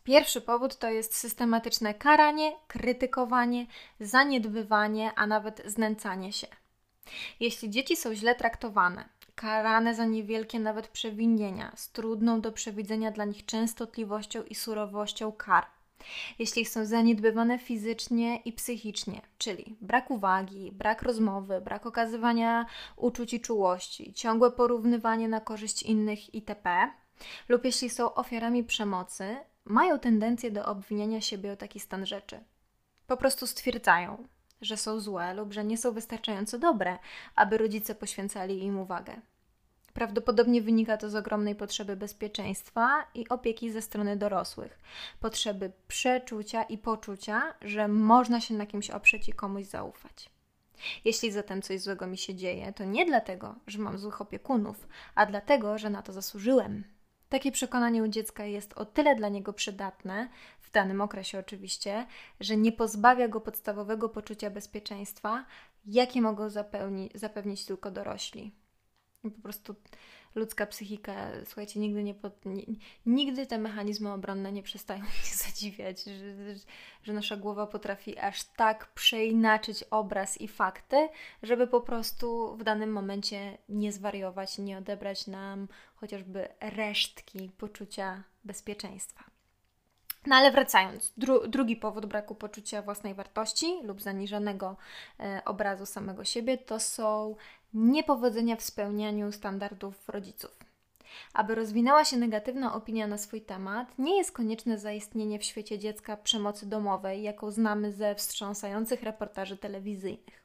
Pierwszy 0.05 0.41
powód 0.41 0.79
to 0.79 0.91
jest 0.91 1.17
systematyczne 1.17 1.95
karanie, 1.95 2.53
krytykowanie, 2.69 3.67
zaniedbywanie, 4.01 5.13
a 5.17 5.27
nawet 5.27 5.63
znęcanie 5.67 6.33
się. 6.33 6.47
Jeśli 7.41 7.71
dzieci 7.71 7.97
są 7.97 8.15
źle 8.15 8.35
traktowane, 8.35 9.09
karane 9.35 9.95
za 9.95 10.05
niewielkie 10.05 10.59
nawet 10.59 10.89
przewinienia, 10.89 11.73
z 11.77 11.91
trudną 11.91 12.41
do 12.41 12.53
przewidzenia 12.53 13.11
dla 13.11 13.25
nich 13.25 13.47
częstotliwością 13.47 14.43
i 14.43 14.55
surowością 14.55 15.33
kar, 15.33 15.67
jeśli 16.39 16.65
są 16.65 16.87
zaniedbywane 16.87 17.59
fizycznie 17.59 18.37
i 18.37 18.53
psychicznie, 18.53 19.21
czyli 19.39 19.77
brak 19.81 20.11
uwagi, 20.11 20.73
brak 20.73 21.03
rozmowy, 21.03 21.61
brak 21.61 21.87
okazywania 21.87 22.67
uczuć 22.97 23.35
i 23.35 23.41
czułości, 23.41 24.13
ciągłe 24.15 24.51
porównywanie 24.51 25.29
na 25.29 25.41
korzyść 25.41 25.83
innych 25.83 26.35
itp., 26.35 26.91
lub 27.49 27.65
jeśli 27.65 27.91
są 27.91 28.15
ofiarami 28.15 28.65
przemocy, 28.65 29.37
mają 29.65 29.99
tendencję 29.99 30.51
do 30.51 30.65
obwiniania 30.67 31.21
siebie 31.21 31.53
o 31.53 31.57
taki 31.57 31.81
stan 31.81 32.07
rzeczy. 32.07 32.41
Po 33.07 33.17
prostu 33.17 33.47
stwierdzają, 33.47 34.29
że 34.61 34.77
są 34.77 35.01
złe 35.01 35.35
lub 35.35 35.53
że 35.53 35.65
nie 35.65 35.79
są 35.79 35.93
wystarczająco 35.93 36.59
dobre, 36.59 36.99
aby 37.35 37.59
rodzice 37.59 37.95
poświęcali 37.95 38.65
im 38.65 38.79
uwagę. 38.79 39.21
Prawdopodobnie 39.95 40.63
wynika 40.63 40.97
to 40.97 41.11
z 41.11 41.15
ogromnej 41.15 41.55
potrzeby 41.55 41.97
bezpieczeństwa 41.97 43.07
i 43.15 43.29
opieki 43.29 43.71
ze 43.71 43.83
strony 43.83 44.17
dorosłych, 44.17 44.79
potrzeby 45.21 45.73
przeczucia 45.89 46.63
i 46.63 46.79
poczucia, 46.79 47.55
że 47.63 47.89
można 47.89 48.41
się 48.41 48.55
na 48.55 48.67
kimś 48.67 48.91
oprzeć 48.91 49.29
i 49.29 49.33
komuś 49.33 49.65
zaufać. 49.65 50.31
Jeśli 51.05 51.33
zatem 51.33 51.63
coś 51.63 51.81
złego 51.81 52.07
mi 52.07 52.19
się 52.19 52.35
dzieje, 52.35 52.73
to 52.73 52.85
nie 52.85 53.07
dlatego, 53.07 53.55
że 53.67 53.79
mam 53.79 53.99
złych 53.99 54.21
opiekunów, 54.21 54.89
a 55.15 55.27
dlatego, 55.27 55.79
że 55.79 55.91
na 55.91 56.03
to 56.03 56.13
zasłużyłem. 56.13 56.85
Takie 57.29 57.53
przekonanie 57.53 58.03
u 58.03 58.09
dziecka 58.09 58.45
jest 58.45 58.73
o 58.73 58.85
tyle 58.85 59.17
dla 59.17 59.29
niego 59.29 59.53
przydatne, 59.53 60.29
w 60.61 60.71
danym 60.71 61.01
okresie 61.01 61.39
oczywiście, 61.39 62.07
że 62.41 62.57
nie 62.57 62.73
pozbawia 62.73 63.29
go 63.29 63.41
podstawowego 63.41 64.09
poczucia 64.09 64.51
bezpieczeństwa, 64.51 65.45
jakie 65.87 66.23
mogą 66.23 66.49
zapewnić 67.15 67.65
tylko 67.65 67.91
dorośli 67.91 68.62
po 69.23 69.43
prostu 69.43 69.75
ludzka 70.35 70.67
psychika, 70.67 71.31
słuchajcie, 71.45 71.81
nigdy 71.81 72.03
nie, 72.03 72.15
pod, 72.15 72.45
nie, 72.45 72.63
nigdy 73.07 73.47
te 73.47 73.59
mechanizmy 73.59 74.13
obronne 74.13 74.53
nie 74.53 74.63
przestają 74.63 75.01
mnie 75.05 75.35
zadziwiać, 75.35 76.05
że, 76.05 76.55
że 77.03 77.13
nasza 77.13 77.37
głowa 77.37 77.67
potrafi 77.67 78.19
aż 78.19 78.45
tak 78.45 78.93
przeinaczyć 78.95 79.85
obraz 79.91 80.41
i 80.41 80.49
fakty, 80.49 81.09
żeby 81.43 81.67
po 81.67 81.81
prostu 81.81 82.57
w 82.57 82.65
danym 82.65 82.93
momencie 82.93 83.59
nie 83.69 83.93
zwariować, 83.93 84.59
nie 84.59 84.79
odebrać 84.79 85.27
nam 85.27 85.69
chociażby 85.95 86.49
resztki 86.61 87.51
poczucia 87.59 88.23
bezpieczeństwa. 88.45 89.32
No 90.27 90.37
ale 90.37 90.51
wracając, 90.51 91.13
dru 91.17 91.49
drugi 91.49 91.77
powód 91.77 92.07
braku 92.07 92.35
poczucia 92.35 92.83
własnej 92.83 93.15
wartości 93.15 93.83
lub 93.83 94.03
zaniżonego 94.03 94.77
e, 95.21 95.43
obrazu 95.45 95.87
samego 95.87 96.25
siebie 96.25 96.59
to 96.59 96.81
są 96.81 97.37
niepowodzenia 97.75 98.57
w 98.57 98.63
spełnianiu 98.63 99.33
standardów 99.33 100.09
rodziców. 100.09 100.51
Aby 101.35 101.55
rozwinęła 101.55 102.05
się 102.05 102.17
negatywna 102.17 102.75
opinia 102.75 103.07
na 103.07 103.19
swój 103.19 103.41
temat, 103.41 103.99
nie 103.99 104.17
jest 104.17 104.33
konieczne 104.33 104.79
zaistnienie 104.79 105.39
w 105.39 105.45
świecie 105.45 105.79
dziecka 105.79 106.17
przemocy 106.17 106.67
domowej, 106.67 107.23
jaką 107.23 107.51
znamy 107.51 107.93
ze 107.93 108.15
wstrząsających 108.15 109.03
reportaży 109.03 109.57
telewizyjnych. 109.57 110.42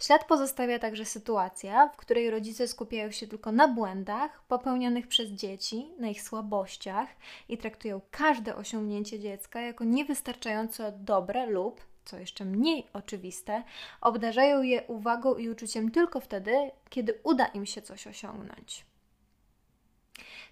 Ślad 0.00 0.24
pozostawia 0.24 0.78
także 0.78 1.04
sytuacja, 1.04 1.88
w 1.88 1.96
której 1.96 2.30
rodzice 2.30 2.68
skupiają 2.68 3.10
się 3.10 3.26
tylko 3.26 3.52
na 3.52 3.68
błędach 3.68 4.42
popełnionych 4.42 5.06
przez 5.08 5.30
dzieci, 5.30 5.88
na 5.98 6.08
ich 6.08 6.22
słabościach 6.22 7.08
i 7.48 7.58
traktują 7.58 8.00
każde 8.10 8.56
osiągnięcie 8.56 9.20
dziecka 9.20 9.60
jako 9.60 9.84
niewystarczająco 9.84 10.92
dobre 10.92 11.46
lub, 11.46 11.80
co 12.04 12.18
jeszcze 12.18 12.44
mniej 12.44 12.86
oczywiste, 12.92 13.62
obdarzają 14.00 14.62
je 14.62 14.82
uwagą 14.82 15.34
i 15.34 15.48
uczuciem 15.48 15.90
tylko 15.90 16.20
wtedy, 16.20 16.70
kiedy 16.90 17.20
uda 17.22 17.46
im 17.46 17.66
się 17.66 17.82
coś 17.82 18.06
osiągnąć. 18.06 18.86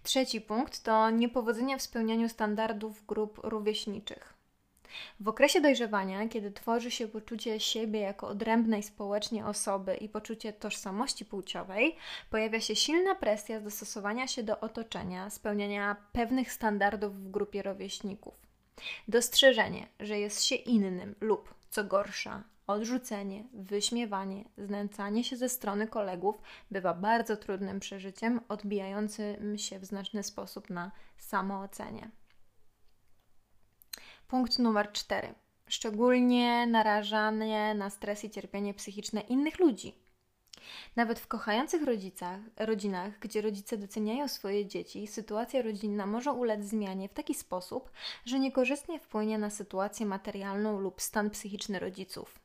Trzeci 0.02 0.40
punkt 0.40 0.82
to 0.82 1.10
niepowodzenia 1.10 1.78
w 1.78 1.82
spełnianiu 1.82 2.28
standardów 2.28 3.06
grup 3.06 3.40
rówieśniczych. 3.42 4.41
W 5.20 5.28
okresie 5.28 5.60
dojrzewania, 5.60 6.28
kiedy 6.28 6.50
tworzy 6.50 6.90
się 6.90 7.08
poczucie 7.08 7.60
siebie 7.60 8.00
jako 8.00 8.28
odrębnej 8.28 8.82
społecznie 8.82 9.46
osoby 9.46 9.94
i 9.94 10.08
poczucie 10.08 10.52
tożsamości 10.52 11.24
płciowej, 11.24 11.96
pojawia 12.30 12.60
się 12.60 12.76
silna 12.76 13.14
presja 13.14 13.60
dostosowania 13.60 14.26
się 14.26 14.42
do 14.42 14.60
otoczenia, 14.60 15.30
spełniania 15.30 15.96
pewnych 16.12 16.52
standardów 16.52 17.24
w 17.24 17.30
grupie 17.30 17.62
rówieśników. 17.62 18.34
Dostrzeżenie, 19.08 19.86
że 20.00 20.18
jest 20.18 20.44
się 20.44 20.54
innym 20.54 21.14
lub, 21.20 21.54
co 21.70 21.84
gorsza, 21.84 22.42
odrzucenie, 22.66 23.44
wyśmiewanie, 23.52 24.44
znęcanie 24.58 25.24
się 25.24 25.36
ze 25.36 25.48
strony 25.48 25.86
kolegów 25.86 26.42
bywa 26.70 26.94
bardzo 26.94 27.36
trudnym 27.36 27.80
przeżyciem, 27.80 28.40
odbijającym 28.48 29.58
się 29.58 29.78
w 29.78 29.84
znaczny 29.84 30.22
sposób 30.22 30.70
na 30.70 30.92
samoocenie. 31.18 32.10
Punkt 34.32 34.58
numer 34.58 34.92
cztery. 34.92 35.34
Szczególnie 35.66 36.66
narażanie 36.66 37.74
na 37.74 37.90
stres 37.90 38.24
i 38.24 38.30
cierpienie 38.30 38.74
psychiczne 38.74 39.20
innych 39.20 39.58
ludzi. 39.58 39.94
Nawet 40.96 41.20
w 41.20 41.26
kochających 41.26 41.82
rodzicach, 41.84 42.40
rodzinach, 42.56 43.18
gdzie 43.18 43.40
rodzice 43.40 43.76
doceniają 43.76 44.28
swoje 44.28 44.66
dzieci, 44.66 45.06
sytuacja 45.06 45.62
rodzinna 45.62 46.06
może 46.06 46.32
ulec 46.32 46.64
zmianie 46.64 47.08
w 47.08 47.12
taki 47.12 47.34
sposób, 47.34 47.90
że 48.24 48.38
niekorzystnie 48.38 48.98
wpłynie 48.98 49.38
na 49.38 49.50
sytuację 49.50 50.06
materialną 50.06 50.80
lub 50.80 51.02
stan 51.02 51.30
psychiczny 51.30 51.78
rodziców. 51.78 52.38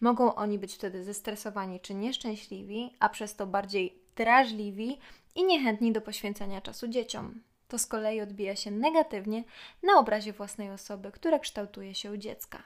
Mogą 0.00 0.34
oni 0.34 0.58
być 0.58 0.74
wtedy 0.74 1.04
zestresowani 1.04 1.80
czy 1.80 1.94
nieszczęśliwi, 1.94 2.90
a 3.00 3.08
przez 3.08 3.36
to 3.36 3.46
bardziej 3.46 3.98
drażliwi 4.16 4.98
i 5.34 5.44
niechętni 5.44 5.92
do 5.92 6.00
poświęcania 6.00 6.60
czasu 6.60 6.88
dzieciom 6.88 7.40
to 7.72 7.78
z 7.78 7.86
kolei 7.86 8.20
odbija 8.20 8.56
się 8.56 8.70
negatywnie 8.70 9.44
na 9.82 9.98
obrazie 9.98 10.32
własnej 10.32 10.70
osoby, 10.70 11.12
która 11.12 11.38
kształtuje 11.38 11.94
się 11.94 12.12
u 12.12 12.16
dziecka. 12.16 12.62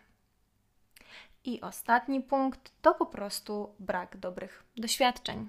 I 1.45 1.61
ostatni 1.61 2.21
punkt 2.21 2.73
to 2.83 2.95
po 2.95 3.07
prostu 3.07 3.75
brak 3.79 4.17
dobrych 4.17 4.65
doświadczeń. 4.77 5.49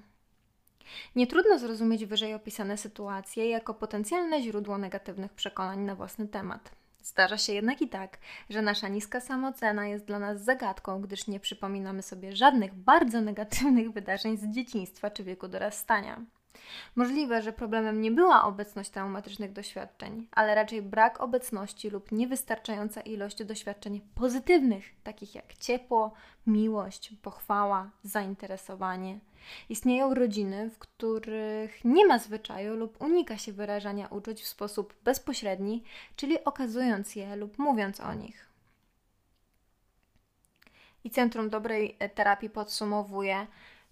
Nie 1.16 1.26
trudno 1.26 1.58
zrozumieć 1.58 2.06
wyżej 2.06 2.34
opisane 2.34 2.76
sytuacje 2.76 3.48
jako 3.48 3.74
potencjalne 3.74 4.42
źródło 4.42 4.78
negatywnych 4.78 5.32
przekonań 5.32 5.78
na 5.78 5.94
własny 5.94 6.28
temat. 6.28 6.70
Zdarza 7.02 7.38
się 7.38 7.52
jednak 7.52 7.82
i 7.82 7.88
tak, 7.88 8.18
że 8.50 8.62
nasza 8.62 8.88
niska 8.88 9.20
samoocena 9.20 9.86
jest 9.86 10.04
dla 10.04 10.18
nas 10.18 10.44
zagadką, 10.44 11.00
gdyż 11.00 11.26
nie 11.26 11.40
przypominamy 11.40 12.02
sobie 12.02 12.36
żadnych 12.36 12.74
bardzo 12.74 13.20
negatywnych 13.20 13.92
wydarzeń 13.92 14.36
z 14.36 14.48
dzieciństwa 14.48 15.10
czy 15.10 15.24
wieku 15.24 15.48
dorastania. 15.48 16.24
Możliwe, 16.96 17.42
że 17.42 17.52
problemem 17.52 18.00
nie 18.00 18.10
była 18.10 18.44
obecność 18.44 18.90
traumatycznych 18.90 19.52
doświadczeń, 19.52 20.26
ale 20.32 20.54
raczej 20.54 20.82
brak 20.82 21.20
obecności 21.20 21.90
lub 21.90 22.12
niewystarczająca 22.12 23.00
ilość 23.00 23.44
doświadczeń 23.44 24.00
pozytywnych, 24.14 24.84
takich 25.02 25.34
jak 25.34 25.54
ciepło, 25.54 26.12
miłość, 26.46 27.12
pochwała, 27.22 27.90
zainteresowanie. 28.02 29.18
Istnieją 29.68 30.14
rodziny, 30.14 30.70
w 30.70 30.78
których 30.78 31.84
nie 31.84 32.06
ma 32.06 32.18
zwyczaju 32.18 32.76
lub 32.76 33.02
unika 33.02 33.38
się 33.38 33.52
wyrażania 33.52 34.06
uczuć 34.06 34.42
w 34.42 34.48
sposób 34.48 34.94
bezpośredni, 35.04 35.82
czyli 36.16 36.44
okazując 36.44 37.16
je 37.16 37.36
lub 37.36 37.58
mówiąc 37.58 38.00
o 38.00 38.14
nich. 38.14 38.48
I 41.04 41.10
Centrum 41.10 41.50
Dobrej 41.50 41.96
Terapii 42.14 42.50
podsumowuje, 42.50 43.46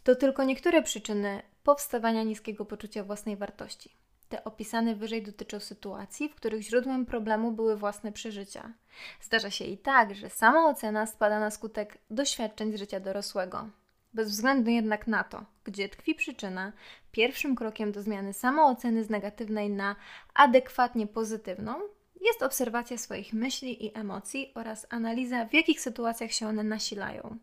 to 0.04 0.14
tylko 0.14 0.44
niektóre 0.44 0.82
przyczyny 0.82 1.42
powstawania 1.66 2.22
niskiego 2.22 2.64
poczucia 2.64 3.04
własnej 3.04 3.36
wartości. 3.36 3.90
Te 4.28 4.44
opisane 4.44 4.94
wyżej 4.94 5.22
dotyczą 5.22 5.60
sytuacji, 5.60 6.28
w 6.28 6.34
których 6.34 6.62
źródłem 6.62 7.06
problemu 7.06 7.52
były 7.52 7.76
własne 7.76 8.12
przeżycia. 8.12 8.72
Zdarza 9.20 9.50
się 9.50 9.64
i 9.64 9.78
tak, 9.78 10.14
że 10.14 10.30
sama 10.30 10.68
ocena 10.68 11.06
spada 11.06 11.40
na 11.40 11.50
skutek 11.50 11.98
doświadczeń 12.10 12.72
z 12.72 12.78
życia 12.78 13.00
dorosłego. 13.00 13.68
Bez 14.14 14.30
względu 14.30 14.70
jednak 14.70 15.06
na 15.06 15.24
to, 15.24 15.44
gdzie 15.64 15.88
tkwi 15.88 16.14
przyczyna, 16.14 16.72
pierwszym 17.12 17.56
krokiem 17.56 17.92
do 17.92 18.02
zmiany 18.02 18.32
samooceny 18.32 19.04
z 19.04 19.10
negatywnej 19.10 19.70
na 19.70 19.96
adekwatnie 20.34 21.06
pozytywną 21.06 21.74
jest 22.20 22.42
obserwacja 22.42 22.98
swoich 22.98 23.32
myśli 23.32 23.86
i 23.86 23.98
emocji 23.98 24.52
oraz 24.54 24.86
analiza, 24.90 25.44
w 25.44 25.54
jakich 25.54 25.80
sytuacjach 25.80 26.32
się 26.32 26.48
one 26.48 26.64
nasilają. 26.64 27.38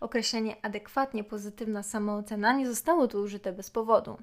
Określenie 0.00 0.56
adekwatnie 0.62 1.24
pozytywna 1.24 1.82
samoocena 1.82 2.52
nie 2.52 2.66
zostało 2.66 3.08
tu 3.08 3.18
użyte 3.20 3.52
bez 3.52 3.70
powodu. 3.70 4.18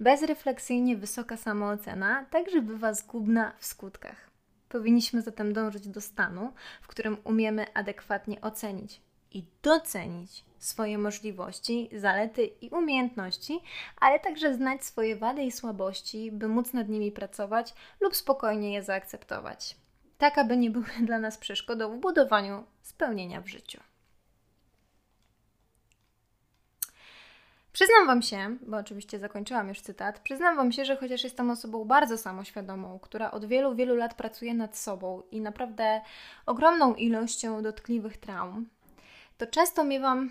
Bezrefleksyjnie 0.00 0.96
wysoka 0.96 1.36
samoocena 1.36 2.24
także 2.30 2.62
bywa 2.62 2.94
zgubna 2.94 3.52
w 3.58 3.66
skutkach. 3.66 4.30
Powinniśmy 4.68 5.22
zatem 5.22 5.52
dążyć 5.52 5.88
do 5.88 6.00
stanu, 6.00 6.52
w 6.82 6.86
którym 6.86 7.16
umiemy 7.24 7.74
adekwatnie 7.74 8.40
ocenić 8.40 9.00
i 9.32 9.44
docenić 9.62 10.44
swoje 10.58 10.98
możliwości, 10.98 11.90
zalety 11.92 12.44
i 12.44 12.70
umiejętności, 12.70 13.60
ale 14.00 14.20
także 14.20 14.54
znać 14.54 14.84
swoje 14.84 15.16
wady 15.16 15.42
i 15.42 15.52
słabości, 15.52 16.32
by 16.32 16.48
móc 16.48 16.72
nad 16.72 16.88
nimi 16.88 17.12
pracować 17.12 17.74
lub 18.00 18.16
spokojnie 18.16 18.72
je 18.72 18.82
zaakceptować, 18.82 19.76
tak 20.18 20.38
aby 20.38 20.56
nie 20.56 20.70
były 20.70 20.86
dla 21.06 21.18
nas 21.18 21.38
przeszkodą 21.38 21.96
w 21.96 22.00
budowaniu 22.00 22.64
spełnienia 22.82 23.40
w 23.40 23.48
życiu. 23.48 23.80
Przyznam 27.78 28.06
Wam 28.06 28.22
się, 28.22 28.56
bo 28.66 28.76
oczywiście 28.76 29.18
zakończyłam 29.18 29.68
już 29.68 29.80
cytat, 29.80 30.20
przyznam 30.20 30.56
Wam 30.56 30.72
się, 30.72 30.84
że 30.84 30.96
chociaż 30.96 31.24
jestem 31.24 31.50
osobą 31.50 31.84
bardzo 31.84 32.18
samoświadomą, 32.18 32.98
która 32.98 33.30
od 33.30 33.44
wielu, 33.44 33.74
wielu 33.74 33.96
lat 33.96 34.14
pracuje 34.14 34.54
nad 34.54 34.78
sobą 34.78 35.22
i 35.30 35.40
naprawdę 35.40 36.00
ogromną 36.46 36.94
ilością 36.94 37.62
dotkliwych 37.62 38.16
traum, 38.16 38.68
to 39.36 39.46
często 39.46 39.84
miewam 39.84 40.30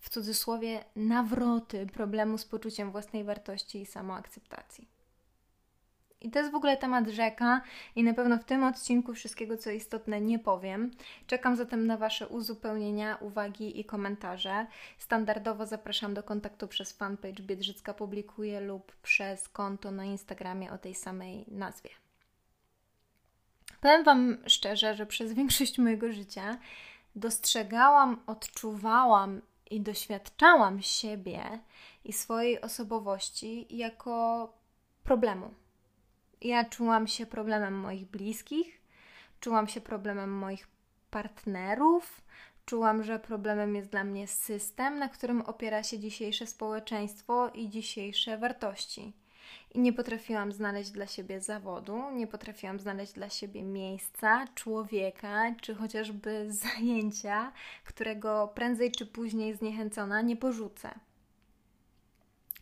w 0.00 0.10
cudzysłowie 0.10 0.84
nawroty 0.96 1.86
problemu 1.86 2.38
z 2.38 2.44
poczuciem 2.44 2.92
własnej 2.92 3.24
wartości 3.24 3.80
i 3.80 3.86
samoakceptacji. 3.86 4.97
I 6.20 6.30
to 6.30 6.38
jest 6.38 6.52
w 6.52 6.54
ogóle 6.54 6.76
temat 6.76 7.08
rzeka 7.08 7.62
i 7.96 8.04
na 8.04 8.14
pewno 8.14 8.38
w 8.38 8.44
tym 8.44 8.64
odcinku 8.64 9.14
wszystkiego, 9.14 9.56
co 9.56 9.70
istotne, 9.70 10.20
nie 10.20 10.38
powiem. 10.38 10.90
Czekam 11.26 11.56
zatem 11.56 11.86
na 11.86 11.96
Wasze 11.96 12.28
uzupełnienia, 12.28 13.16
uwagi 13.20 13.80
i 13.80 13.84
komentarze. 13.84 14.66
Standardowo 14.98 15.66
zapraszam 15.66 16.14
do 16.14 16.22
kontaktu 16.22 16.68
przez 16.68 16.92
fanpage 16.92 17.42
Biedrzycka 17.42 17.94
Publikuje 17.94 18.60
lub 18.60 18.96
przez 18.96 19.48
konto 19.48 19.90
na 19.90 20.04
Instagramie 20.04 20.72
o 20.72 20.78
tej 20.78 20.94
samej 20.94 21.44
nazwie. 21.48 21.90
Powiem 23.80 24.04
Wam 24.04 24.38
szczerze, 24.46 24.94
że 24.94 25.06
przez 25.06 25.32
większość 25.32 25.78
mojego 25.78 26.12
życia 26.12 26.58
dostrzegałam, 27.16 28.22
odczuwałam 28.26 29.40
i 29.70 29.80
doświadczałam 29.80 30.82
siebie 30.82 31.42
i 32.04 32.12
swojej 32.12 32.60
osobowości 32.60 33.76
jako 33.76 34.52
problemu 35.04 35.54
ja 36.40 36.64
czułam 36.64 37.06
się 37.06 37.26
problemem 37.26 37.74
moich 37.74 38.06
bliskich, 38.06 38.80
czułam 39.40 39.68
się 39.68 39.80
problemem 39.80 40.30
moich 40.30 40.68
partnerów, 41.10 42.20
czułam, 42.66 43.02
że 43.02 43.18
problemem 43.18 43.76
jest 43.76 43.90
dla 43.90 44.04
mnie 44.04 44.26
system, 44.26 44.98
na 44.98 45.08
którym 45.08 45.42
opiera 45.42 45.82
się 45.82 45.98
dzisiejsze 45.98 46.46
społeczeństwo 46.46 47.48
i 47.54 47.68
dzisiejsze 47.68 48.38
wartości. 48.38 49.12
I 49.74 49.80
nie 49.80 49.92
potrafiłam 49.92 50.52
znaleźć 50.52 50.90
dla 50.90 51.06
siebie 51.06 51.40
zawodu, 51.40 52.10
nie 52.10 52.26
potrafiłam 52.26 52.80
znaleźć 52.80 53.12
dla 53.12 53.30
siebie 53.30 53.62
miejsca, 53.62 54.46
człowieka, 54.54 55.54
czy 55.60 55.74
chociażby 55.74 56.46
zajęcia, 56.62 57.52
którego 57.84 58.52
prędzej 58.54 58.92
czy 58.92 59.06
później 59.06 59.54
zniechęcona 59.54 60.22
nie 60.22 60.36
porzucę. 60.36 61.07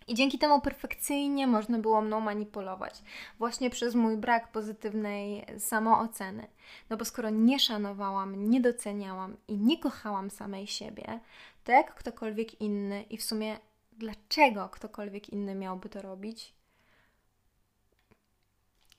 I 0.09 0.15
dzięki 0.15 0.39
temu 0.39 0.61
perfekcyjnie 0.61 1.47
można 1.47 1.79
było 1.79 2.03
mną 2.03 2.21
manipulować, 2.21 3.03
właśnie 3.39 3.71
przez 3.71 3.95
mój 3.95 4.17
brak 4.17 4.53
pozytywnej 4.53 5.47
samooceny. 5.59 6.47
No 6.91 6.97
bo 6.97 7.05
skoro 7.05 7.31
nie 7.31 7.61
szanowałam, 7.61 8.51
nie 8.51 8.61
doceniałam 8.61 9.37
i 9.49 9.57
nie 9.57 9.79
kochałam 9.79 10.31
samej 10.31 10.67
siebie, 10.67 11.21
to 11.65 11.73
jak 11.73 11.95
ktokolwiek 11.95 12.61
inny 12.61 13.03
i 13.03 13.17
w 13.17 13.25
sumie 13.25 13.59
dlaczego 13.93 14.69
ktokolwiek 14.69 15.29
inny 15.29 15.55
miałby 15.55 15.89
to 15.89 16.03
robić? 16.03 16.53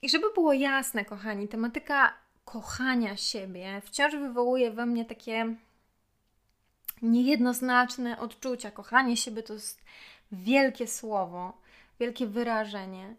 I 0.02 0.10
żeby 0.10 0.34
było 0.34 0.54
jasne, 0.54 1.06
kochani, 1.06 1.48
tematyka 1.48 2.14
kochania 2.46 3.18
siebie 3.18 3.82
wciąż 3.86 4.16
wywołuje 4.16 4.72
we 4.72 4.86
mnie 4.86 5.06
takie 5.06 5.56
niejednoznaczne 7.02 8.20
odczucia. 8.20 8.72
Kochanie 8.72 9.18
siebie 9.18 9.44
to 9.44 9.54
jest 9.54 9.82
wielkie 10.32 10.88
słowo, 10.88 11.58
wielkie 12.00 12.28
wyrażenie. 12.28 13.16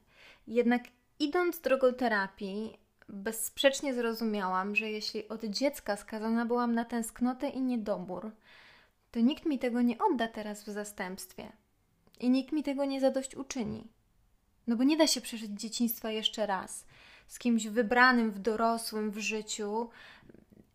Jednak 0.47 0.83
idąc 1.19 1.61
drogą 1.61 1.95
terapii, 1.95 2.79
bezsprzecznie 3.09 3.95
zrozumiałam, 3.95 4.77
że 4.77 4.91
jeśli 4.91 5.29
od 5.29 5.45
dziecka 5.45 5.97
skazana 5.97 6.47
byłam 6.47 6.75
na 6.75 6.85
tęsknotę 6.85 7.49
i 7.49 7.61
niedobór, 7.61 8.31
to 9.11 9.21
nikt 9.21 9.47
mi 9.47 9.59
tego 9.59 9.83
nie 9.83 9.99
odda 9.99 10.29
teraz 10.29 10.65
w 10.65 10.69
zastępstwie. 10.69 11.53
I 12.21 12.31
nikt 12.31 12.53
mi 12.53 12.63
tego 12.63 12.85
nie 12.85 13.01
zadość 13.01 13.37
uczyni. 13.37 13.87
No 14.67 14.77
bo 14.77 14.85
nie 14.85 14.97
da 14.97 15.07
się 15.07 15.21
przeżyć 15.21 15.51
dzieciństwa 15.51 16.11
jeszcze 16.11 16.47
raz 16.47 16.85
z 17.29 17.39
kimś 17.39 17.67
wybranym 17.67 18.31
w 18.31 18.39
dorosłym 18.39 19.11
w 19.11 19.19
życiu, 19.19 19.91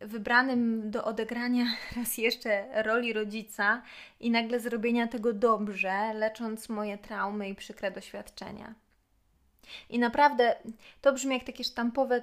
wybranym 0.03 0.91
do 0.91 1.03
odegrania 1.03 1.65
raz 1.97 2.17
jeszcze 2.17 2.83
roli 2.83 3.13
rodzica 3.13 3.81
i 4.19 4.31
nagle 4.31 4.59
zrobienia 4.59 5.07
tego 5.07 5.33
dobrze, 5.33 6.13
lecząc 6.13 6.69
moje 6.69 6.97
traumy 6.97 7.49
i 7.49 7.55
przykre 7.55 7.91
doświadczenia. 7.91 8.73
I 9.89 9.99
naprawdę 9.99 10.55
to 11.01 11.13
brzmi 11.13 11.33
jak 11.33 11.43
takie 11.43 11.63
sztampowe 11.63 12.21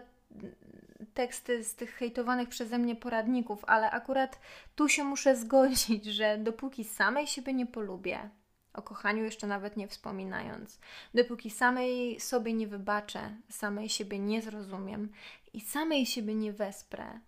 teksty 1.15 1.65
z 1.65 1.75
tych 1.75 1.95
hejtowanych 1.95 2.49
przeze 2.49 2.79
mnie 2.79 2.97
poradników, 2.97 3.65
ale 3.65 3.91
akurat 3.91 4.41
tu 4.77 4.89
się 4.89 5.05
muszę 5.05 5.37
zgodzić, 5.37 6.05
że 6.05 6.39
dopóki 6.39 6.85
samej 6.85 7.27
siebie 7.27 7.53
nie 7.53 7.67
polubię, 7.67 8.31
o 8.75 8.83
kochaniu 8.83 9.25
jeszcze 9.25 9.47
nawet 9.47 9.77
nie 9.77 9.89
wspominając, 9.89 10.81
dopóki 11.15 11.51
samej 11.51 12.21
sobie 12.21 12.53
nie 12.53 12.67
wybaczę, 12.67 13.37
samej 13.49 13.89
siebie 13.89 14.19
nie 14.19 14.43
zrozumiem 14.43 15.13
i 15.53 15.61
samej 15.61 16.07
siebie 16.07 16.35
nie 16.35 16.53
wesprę, 16.53 17.21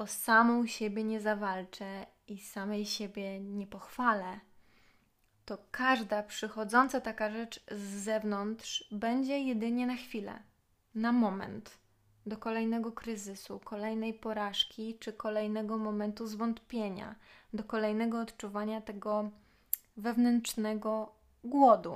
o 0.00 0.06
samą 0.06 0.66
siebie 0.66 1.04
nie 1.04 1.20
zawalczę 1.20 2.06
i 2.28 2.38
samej 2.38 2.86
siebie 2.86 3.40
nie 3.40 3.66
pochwalę, 3.66 4.40
to 5.44 5.58
każda 5.70 6.22
przychodząca 6.22 7.00
taka 7.00 7.30
rzecz 7.30 7.64
z 7.70 7.80
zewnątrz 7.80 8.88
będzie 8.92 9.38
jedynie 9.38 9.86
na 9.86 9.96
chwilę, 9.96 10.42
na 10.94 11.12
moment, 11.12 11.78
do 12.26 12.36
kolejnego 12.36 12.92
kryzysu, 12.92 13.60
kolejnej 13.64 14.14
porażki 14.14 14.98
czy 14.98 15.12
kolejnego 15.12 15.78
momentu 15.78 16.26
zwątpienia, 16.26 17.14
do 17.54 17.64
kolejnego 17.64 18.20
odczuwania 18.20 18.80
tego 18.80 19.30
wewnętrznego 19.96 21.12
głodu. 21.44 21.94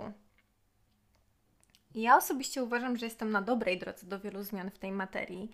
Ja 1.95 2.17
osobiście 2.17 2.65
uważam, 2.65 2.97
że 2.97 3.07
jestem 3.07 3.31
na 3.31 3.43
dobrej 3.43 3.79
drodze 3.79 4.07
do 4.07 4.21
wielu 4.21 4.43
zmian 4.43 4.71
w 4.71 4.79
tej 4.79 4.93
materii. 4.93 5.51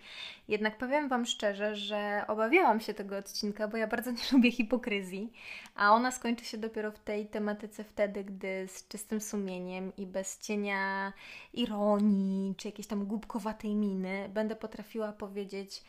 Jednak 0.47 0.77
powiem 0.77 1.09
Wam 1.09 1.25
szczerze, 1.25 1.75
że 1.75 2.23
obawiałam 2.27 2.79
się 2.79 2.93
tego 2.93 3.17
odcinka, 3.17 3.67
bo 3.67 3.77
ja 3.77 3.87
bardzo 3.87 4.11
nie 4.11 4.23
lubię 4.31 4.51
hipokryzji, 4.51 5.33
a 5.75 5.93
ona 5.93 6.11
skończy 6.11 6.45
się 6.45 6.57
dopiero 6.57 6.91
w 6.91 6.99
tej 6.99 7.27
tematyce 7.27 7.83
wtedy, 7.83 8.23
gdy 8.23 8.67
z 8.67 8.87
czystym 8.87 9.21
sumieniem 9.21 9.95
i 9.97 10.05
bez 10.05 10.39
cienia 10.39 11.13
ironii 11.53 12.55
czy 12.55 12.67
jakiejś 12.67 12.87
tam 12.87 13.05
głupkowatej 13.05 13.75
miny 13.75 14.29
będę 14.29 14.55
potrafiła 14.55 15.13
powiedzieć: 15.13 15.83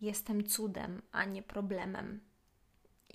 Jestem 0.00 0.44
cudem, 0.44 1.02
a 1.12 1.24
nie 1.24 1.42
problemem. 1.42 2.20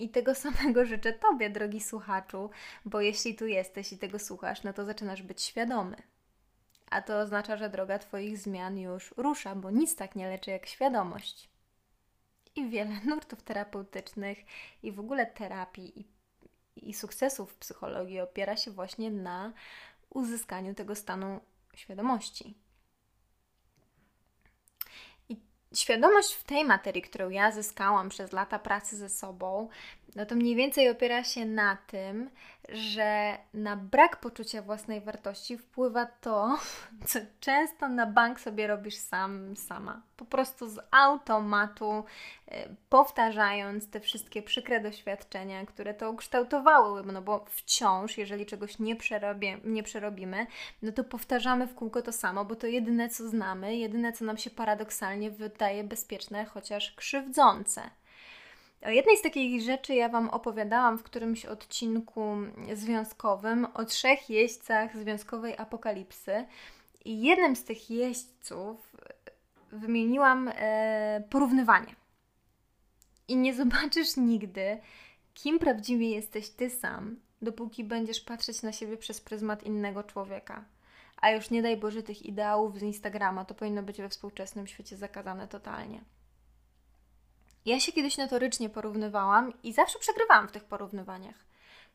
I 0.00 0.08
tego 0.08 0.34
samego 0.44 0.84
życzę 0.86 1.12
Tobie, 1.12 1.50
drogi 1.50 1.80
słuchaczu, 1.80 2.50
bo 2.84 3.00
jeśli 3.00 3.34
tu 3.34 3.46
jesteś 3.46 3.92
i 3.92 3.98
tego 3.98 4.18
słuchasz, 4.18 4.62
no 4.62 4.72
to 4.72 4.84
zaczynasz 4.84 5.22
być 5.22 5.42
świadomy 5.42 5.96
a 6.92 7.02
to 7.02 7.18
oznacza, 7.18 7.56
że 7.56 7.70
droga 7.70 7.98
Twoich 7.98 8.38
zmian 8.38 8.78
już 8.78 9.14
rusza, 9.16 9.54
bo 9.54 9.70
nic 9.70 9.96
tak 9.96 10.16
nie 10.16 10.28
leczy 10.28 10.50
jak 10.50 10.66
świadomość. 10.66 11.48
I 12.56 12.68
wiele 12.68 13.00
nurtów 13.08 13.42
terapeutycznych 13.42 14.38
i 14.82 14.92
w 14.92 15.00
ogóle 15.00 15.26
terapii 15.26 16.00
i, 16.00 16.08
i 16.76 16.94
sukcesów 16.94 17.52
w 17.52 17.56
psychologii 17.56 18.20
opiera 18.20 18.56
się 18.56 18.70
właśnie 18.70 19.10
na 19.10 19.52
uzyskaniu 20.10 20.74
tego 20.74 20.94
stanu 20.94 21.40
świadomości. 21.74 22.54
I 25.28 25.36
świadomość 25.74 26.34
w 26.34 26.44
tej 26.44 26.64
materii, 26.64 27.02
którą 27.02 27.30
ja 27.30 27.52
zyskałam 27.52 28.08
przez 28.08 28.32
lata 28.32 28.58
pracy 28.58 28.96
ze 28.96 29.08
sobą, 29.08 29.68
no 30.16 30.26
to 30.26 30.34
mniej 30.34 30.56
więcej 30.56 30.90
opiera 30.90 31.24
się 31.24 31.44
na 31.44 31.78
tym, 31.86 32.30
że 32.68 33.38
na 33.54 33.76
brak 33.76 34.20
poczucia 34.20 34.62
własnej 34.62 35.00
wartości 35.00 35.58
wpływa 35.58 36.06
to, 36.06 36.58
co 37.08 37.18
często 37.40 37.88
na 37.88 38.06
bank 38.06 38.40
sobie 38.40 38.66
robisz 38.66 38.96
sam, 38.96 39.56
sama. 39.56 40.02
Po 40.16 40.24
prostu 40.24 40.68
z 40.68 40.78
automatu, 40.90 42.04
e, 42.48 42.68
powtarzając 42.88 43.90
te 43.90 44.00
wszystkie 44.00 44.42
przykre 44.42 44.80
doświadczenia, 44.80 45.66
które 45.66 45.94
to 45.94 46.10
ukształtowały, 46.10 47.02
no 47.12 47.22
bo 47.22 47.44
wciąż, 47.48 48.18
jeżeli 48.18 48.46
czegoś 48.46 48.78
nie, 48.78 48.96
przerobie, 48.96 49.58
nie 49.64 49.82
przerobimy, 49.82 50.46
no 50.82 50.92
to 50.92 51.04
powtarzamy 51.04 51.66
w 51.66 51.74
kółko 51.74 52.02
to 52.02 52.12
samo, 52.12 52.44
bo 52.44 52.56
to 52.56 52.66
jedyne, 52.66 53.08
co 53.08 53.28
znamy, 53.28 53.76
jedyne, 53.76 54.12
co 54.12 54.24
nam 54.24 54.36
się 54.38 54.50
paradoksalnie 54.50 55.30
wydaje 55.30 55.84
bezpieczne, 55.84 56.44
chociaż 56.44 56.92
krzywdzące. 56.92 58.01
O 58.84 58.90
jednej 58.90 59.16
z 59.16 59.22
takich 59.22 59.62
rzeczy 59.62 59.94
ja 59.94 60.08
Wam 60.08 60.28
opowiadałam 60.28 60.98
w 60.98 61.02
którymś 61.02 61.46
odcinku 61.46 62.36
związkowym 62.72 63.66
o 63.74 63.84
trzech 63.84 64.30
jeźdźcach 64.30 64.96
związkowej 64.96 65.58
apokalipsy. 65.58 66.44
I 67.04 67.22
jednym 67.22 67.56
z 67.56 67.64
tych 67.64 67.90
jeźdźców 67.90 68.96
wymieniłam 69.72 70.50
e, 70.54 71.22
porównywanie. 71.30 71.94
I 73.28 73.36
nie 73.36 73.54
zobaczysz 73.54 74.16
nigdy, 74.16 74.80
kim 75.34 75.58
prawdziwie 75.58 76.10
jesteś 76.10 76.50
Ty 76.50 76.70
sam, 76.70 77.16
dopóki 77.42 77.84
będziesz 77.84 78.20
patrzeć 78.20 78.62
na 78.62 78.72
siebie 78.72 78.96
przez 78.96 79.20
pryzmat 79.20 79.62
innego 79.62 80.02
człowieka. 80.02 80.64
A 81.16 81.30
już 81.30 81.50
nie 81.50 81.62
daj 81.62 81.76
Boże 81.76 82.02
tych 82.02 82.26
ideałów 82.26 82.78
z 82.78 82.82
Instagrama, 82.82 83.44
to 83.44 83.54
powinno 83.54 83.82
być 83.82 83.96
we 83.96 84.08
współczesnym 84.08 84.66
świecie 84.66 84.96
zakazane 84.96 85.48
totalnie. 85.48 86.04
Ja 87.66 87.80
się 87.80 87.92
kiedyś 87.92 88.16
notorycznie 88.16 88.68
porównywałam 88.68 89.52
i 89.62 89.72
zawsze 89.72 89.98
przegrywałam 89.98 90.48
w 90.48 90.52
tych 90.52 90.64
porównywaniach. 90.64 91.44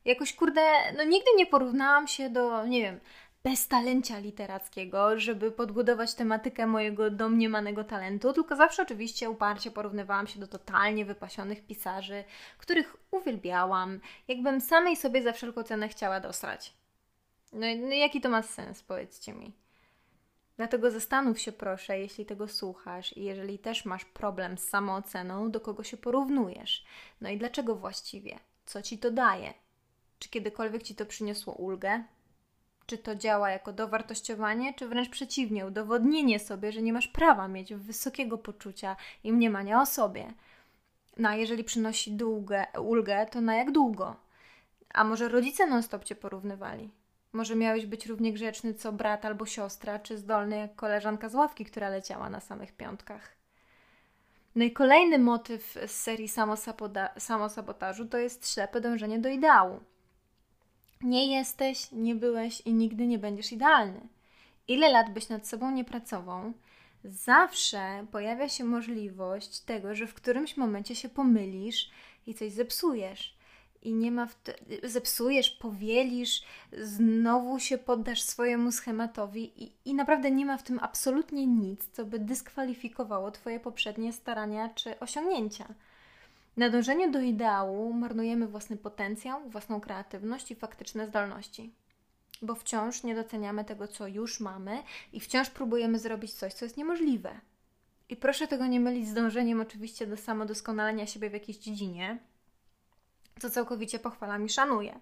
Jakoś, 0.06 0.34
kurde, 0.34 0.62
no 0.98 1.04
nigdy 1.04 1.32
nie 1.38 1.46
porównałam 1.46 2.08
się 2.08 2.30
do, 2.30 2.66
nie 2.66 2.82
wiem, 2.82 3.00
beztalencia 3.44 4.20
literackiego, 4.20 5.20
żeby 5.20 5.52
podbudować 5.52 6.14
tematykę 6.14 6.68
mojego 6.68 7.12
domniemanego 7.12 7.84
talentu, 7.84 8.34
tylko 8.34 8.56
zawsze 8.56 8.84
oczywiście 8.84 9.30
uparcie 9.30 9.72
porównywałam 9.72 10.28
się 10.28 10.40
do 10.40 10.48
totalnie 10.48 11.06
wypasionych 11.06 11.66
pisarzy, 11.66 12.24
których 12.58 12.98
uwielbiałam, 13.12 14.00
jakbym 14.28 14.62
samej 14.62 14.96
sobie 14.96 15.24
za 15.24 15.34
wszelką 15.34 15.64
cenę 15.64 15.90
chciała 15.90 16.20
dostać. 16.20 16.74
No, 17.54 17.68
no 17.78 17.96
jaki 17.96 18.22
to 18.22 18.30
ma 18.30 18.42
sens, 18.42 18.84
powiedzcie 18.84 19.34
mi. 19.34 19.54
Dlatego 20.58 20.92
zastanów 20.92 21.40
się 21.40 21.52
proszę, 21.52 22.00
jeśli 22.00 22.26
tego 22.26 22.48
słuchasz 22.48 23.18
i 23.18 23.24
jeżeli 23.24 23.60
też 23.60 23.86
masz 23.86 24.06
problem 24.06 24.58
z 24.58 24.70
samooceną, 24.70 25.52
do 25.52 25.60
kogo 25.60 25.84
się 25.84 25.98
porównujesz. 25.98 26.86
No 27.22 27.30
i 27.30 27.38
dlaczego 27.38 27.76
właściwie? 27.76 28.40
Co 28.66 28.82
ci 28.82 28.98
to 28.98 29.12
daje? 29.12 29.54
Czy 30.20 30.30
kiedykolwiek 30.30 30.84
ci 30.84 30.96
to 30.96 31.06
przyniosło 31.06 31.54
ulgę? 31.54 32.04
Czy 32.86 32.98
to 32.98 33.16
działa 33.16 33.50
jako 33.50 33.74
dowartościowanie, 33.74 34.74
czy 34.74 34.88
wręcz 34.88 35.10
przeciwnie, 35.10 35.66
udowodnienie 35.66 36.40
sobie, 36.40 36.72
że 36.72 36.82
nie 36.82 36.94
masz 36.94 37.08
prawa 37.08 37.48
mieć 37.48 37.74
wysokiego 37.74 38.38
poczucia 38.38 38.96
i 39.24 39.34
mniemania 39.34 39.82
o 39.82 39.86
sobie? 39.86 40.34
No 41.18 41.30
a 41.30 41.36
jeżeli 41.36 41.64
przynosi 41.64 42.12
długę, 42.12 42.66
ulgę, 42.82 43.26
to 43.26 43.42
na 43.42 43.56
jak 43.56 43.72
długo? 43.72 44.16
A 44.94 45.04
może 45.04 45.30
rodzice 45.30 45.68
non-stop 45.68 46.04
cię 46.04 46.16
porównywali? 46.16 46.90
Może 47.34 47.56
miałeś 47.56 47.86
być 47.86 48.06
równie 48.06 48.34
grzeczny 48.34 48.74
co 48.74 48.92
brat 48.92 49.26
albo 49.26 49.46
siostra, 49.46 50.00
czy 50.00 50.18
zdolny 50.18 50.58
jak 50.58 50.76
koleżanka 50.76 51.30
z 51.30 51.36
ławki, 51.36 51.66
która 51.66 51.90
leciała 51.90 52.30
na 52.30 52.40
samych 52.40 52.72
piątkach. 52.72 53.38
No 54.56 54.64
i 54.64 54.72
kolejny 54.72 55.20
motyw 55.20 55.78
z 55.88 55.92
serii 55.92 56.30
samosabotażu 57.18 58.06
to 58.06 58.18
jest 58.18 58.54
ślepe 58.54 58.82
dążenie 58.82 59.20
do 59.20 59.30
ideału. 59.30 59.80
Nie 61.02 61.38
jesteś, 61.38 61.92
nie 61.92 62.16
byłeś 62.16 62.62
i 62.62 62.74
nigdy 62.74 63.08
nie 63.08 63.20
będziesz 63.20 63.52
idealny. 63.52 64.02
ile 64.68 64.90
lat 64.90 65.10
byś 65.10 65.30
nad 65.30 65.48
sobą 65.48 65.72
nie 65.72 65.86
pracował, 65.86 66.54
zawsze 67.04 68.06
pojawia 68.12 68.50
się 68.50 68.64
możliwość 68.64 69.60
tego, 69.60 69.96
że 69.96 70.08
w 70.08 70.14
którymś 70.14 70.58
momencie 70.58 70.96
się 70.96 71.10
pomylisz 71.10 71.90
i 72.28 72.34
coś 72.34 72.52
zepsujesz. 72.52 73.37
I 73.82 73.94
nie 73.94 74.12
ma, 74.12 74.28
zepsujesz, 74.84 75.50
powielisz, 75.50 76.44
znowu 76.82 77.60
się 77.60 77.78
poddasz 77.78 78.22
swojemu 78.22 78.72
schematowi, 78.72 79.64
i, 79.64 79.72
i 79.86 79.94
naprawdę 79.94 80.32
nie 80.32 80.46
ma 80.46 80.58
w 80.58 80.64
tym 80.64 80.80
absolutnie 80.82 81.48
nic, 81.48 81.90
co 81.92 82.06
by 82.06 82.20
dyskwalifikowało 82.20 83.32
Twoje 83.32 83.60
poprzednie 83.60 84.14
starania 84.14 84.70
czy 84.70 85.00
osiągnięcia. 85.00 85.66
Na 86.58 86.70
dążeniu 86.70 87.12
do 87.12 87.20
ideału 87.20 87.94
marnujemy 87.94 88.48
własny 88.48 88.78
potencjał, 88.78 89.50
własną 89.50 89.82
kreatywność 89.82 90.52
i 90.52 90.56
faktyczne 90.56 91.08
zdolności 91.08 91.72
bo 92.42 92.56
wciąż 92.56 93.04
nie 93.04 93.16
doceniamy 93.16 93.66
tego, 93.66 93.88
co 93.88 94.08
już 94.08 94.40
mamy 94.40 94.84
i 95.14 95.20
wciąż 95.20 95.50
próbujemy 95.50 96.00
zrobić 96.00 96.34
coś, 96.34 96.54
co 96.54 96.66
jest 96.66 96.78
niemożliwe. 96.78 97.40
I 98.10 98.16
proszę 98.16 98.48
tego 98.48 98.68
nie 98.68 98.80
mylić 98.80 99.08
z 99.08 99.14
dążeniem 99.14 99.62
oczywiście 99.62 100.08
do 100.08 100.18
samodoskonalenia 100.18 101.06
siebie 101.06 101.30
w 101.30 101.34
jakiejś 101.34 101.58
dziedzinie, 101.58 102.20
co 103.40 103.50
całkowicie 103.50 104.00
pochwalam 104.00 104.46
i 104.46 104.50
szanuję. 104.50 105.00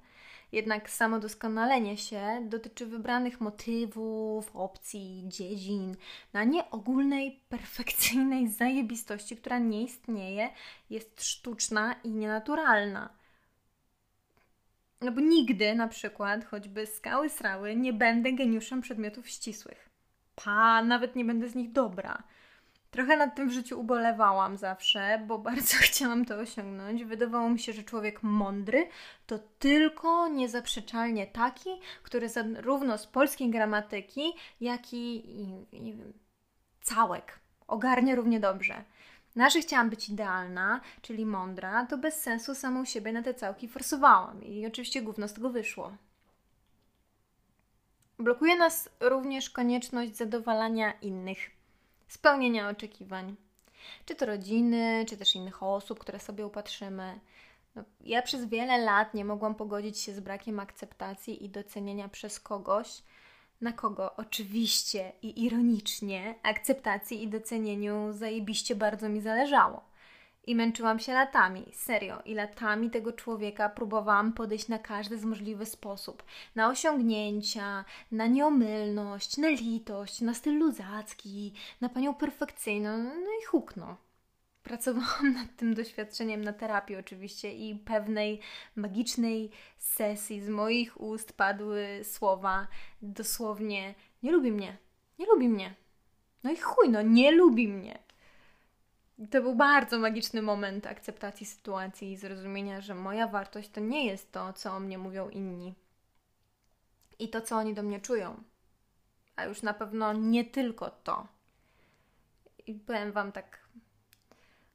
Jednak 0.52 0.90
samodoskonalenie 0.90 1.98
się 1.98 2.42
dotyczy 2.50 2.86
wybranych 2.86 3.42
motywów, 3.42 4.56
opcji, 4.56 5.24
dziedzin, 5.28 5.96
na 6.34 6.44
nie 6.44 6.72
ogólnej, 6.72 7.40
perfekcyjnej 7.50 8.48
zajebistości, 8.50 9.38
która 9.38 9.60
nie 9.60 9.84
istnieje, 9.84 10.50
jest 10.90 11.24
sztuczna 11.24 11.96
i 12.04 12.10
nienaturalna. 12.10 13.10
No 15.02 15.12
bo 15.12 15.22
nigdy 15.22 15.76
na 15.76 15.88
przykład, 15.88 16.46
choćby 16.46 16.86
skały 16.86 17.30
srały, 17.30 17.76
nie 17.76 17.94
będę 17.94 18.34
geniuszem 18.34 18.82
przedmiotów 18.82 19.30
ścisłych. 19.30 19.90
Pa, 20.36 20.84
nawet 20.84 21.16
nie 21.16 21.26
będę 21.26 21.50
z 21.50 21.56
nich 21.56 21.72
dobra. 21.72 22.24
Trochę 22.96 23.18
nad 23.18 23.36
tym 23.36 23.50
w 23.50 23.52
życiu 23.52 23.80
ubolewałam 23.80 24.58
zawsze, 24.58 25.22
bo 25.28 25.38
bardzo 25.50 25.78
chciałam 25.78 26.26
to 26.26 26.36
osiągnąć. 26.36 27.04
Wydawało 27.04 27.50
mi 27.50 27.60
się, 27.60 27.74
że 27.74 27.84
człowiek 27.84 28.24
mądry 28.24 28.88
to 29.28 29.40
tylko 29.60 30.28
niezaprzeczalnie 30.28 31.28
taki, 31.28 31.70
który 32.04 32.30
zarówno 32.30 32.98
z 32.98 33.08
polskiej 33.08 33.50
gramatyki, 33.50 34.34
jak 34.62 34.94
i, 34.94 35.24
całek 36.82 37.40
ogarnia 37.68 38.16
równie 38.16 38.40
dobrze. 38.40 38.84
Na 39.36 39.50
że 39.50 39.60
chciałam 39.60 39.90
być 39.90 40.10
idealna, 40.10 40.82
czyli 41.02 41.26
mądra, 41.26 41.86
to 41.86 41.98
bez 41.98 42.22
sensu 42.22 42.56
samą 42.56 42.86
siebie 42.86 43.12
na 43.12 43.24
te 43.24 43.34
całki 43.34 43.68
forsowałam 43.68 44.44
i 44.44 44.68
oczywiście 44.68 45.02
gówno 45.02 45.28
z 45.28 45.34
tego 45.34 45.50
wyszło. 45.50 45.92
Blokuje 48.20 48.56
nas 48.56 48.90
również 49.00 49.50
konieczność 49.50 50.16
zadowalania 50.16 50.92
innych, 50.92 51.55
spełnienia 52.08 52.70
oczekiwań. 52.70 53.36
Czy 54.06 54.16
to 54.16 54.26
rodziny, 54.26 55.06
czy 55.10 55.18
też 55.18 55.36
innych 55.36 55.64
osób, 55.64 56.00
które 56.00 56.20
sobie 56.20 56.46
upatrzymy. 56.46 57.20
No, 57.76 57.84
ja 58.02 58.22
przez 58.22 58.46
wiele 58.46 58.78
lat 58.78 59.14
nie 59.14 59.26
mogłam 59.26 59.56
pogodzić 59.56 60.00
się 60.00 60.14
z 60.14 60.20
brakiem 60.20 60.60
akceptacji 60.60 61.46
i 61.46 61.50
docenienia 61.50 62.10
przez 62.10 62.40
kogoś, 62.40 63.04
na 63.62 63.72
kogo 63.74 64.16
oczywiście 64.16 65.12
i 65.22 65.46
ironicznie 65.46 66.36
akceptacji 66.44 67.24
i 67.24 67.28
docenieniu 67.28 68.14
zajebiście 68.14 68.76
bardzo 68.76 69.10
mi 69.10 69.22
zależało. 69.22 69.95
I 70.48 70.56
męczyłam 70.56 71.00
się 71.00 71.14
latami, 71.14 71.66
serio, 71.74 72.22
i 72.26 72.34
latami 72.34 72.90
tego 72.90 73.14
człowieka 73.14 73.70
próbowałam 73.70 74.34
podejść 74.34 74.68
na 74.68 74.80
każdy 74.80 75.18
z 75.18 75.26
możliwy 75.26 75.66
sposób. 75.66 76.24
Na 76.56 76.70
osiągnięcia, 76.70 77.86
na 78.12 78.28
nieomylność, 78.28 79.38
na 79.38 79.50
litość, 79.50 80.22
na 80.22 80.34
styl 80.34 80.58
luzacki, 80.58 81.54
na 81.82 81.90
panią 81.90 82.14
perfekcyjną, 82.14 82.98
no 82.98 83.32
i 83.42 83.46
hukno. 83.46 83.98
Pracowałam 84.64 85.34
nad 85.34 85.56
tym 85.56 85.74
doświadczeniem 85.74 86.44
na 86.44 86.54
terapii 86.54 86.96
oczywiście 86.96 87.54
i 87.54 87.76
pewnej 87.76 88.40
magicznej 88.76 89.52
sesji 89.78 90.42
z 90.42 90.50
moich 90.50 91.02
ust 91.02 91.34
padły 91.34 92.02
słowa 92.04 92.68
dosłownie 93.02 93.96
nie 94.24 94.32
lubi 94.32 94.52
mnie, 94.52 94.78
nie 95.20 95.26
lubi 95.26 95.50
mnie. 95.50 95.76
No 96.44 96.52
i 96.52 96.58
chuj, 96.58 96.90
no 96.90 97.02
nie 97.02 97.32
lubi 97.32 97.68
mnie. 97.68 98.05
To 99.32 99.42
był 99.42 99.56
bardzo 99.56 100.00
magiczny 100.00 100.42
moment 100.42 100.88
akceptacji 100.88 101.46
sytuacji 101.46 102.12
i 102.12 102.18
zrozumienia, 102.18 102.82
że 102.82 102.96
moja 102.96 103.28
wartość 103.28 103.70
to 103.70 103.80
nie 103.82 104.06
jest 104.06 104.32
to, 104.32 104.54
co 104.54 104.74
o 104.74 104.80
mnie 104.80 104.98
mówią 104.98 105.30
inni. 105.30 105.76
I 107.20 107.30
to, 107.30 107.42
co 107.42 107.58
oni 107.58 107.74
do 107.74 107.84
mnie 107.84 108.00
czują. 108.00 108.44
A 109.36 109.46
już 109.46 109.62
na 109.62 109.74
pewno 109.74 110.14
nie 110.14 110.46
tylko 110.46 110.90
to. 110.90 111.28
I 112.68 112.74
powiem 112.74 113.12
Wam 113.12 113.32
tak 113.32 113.60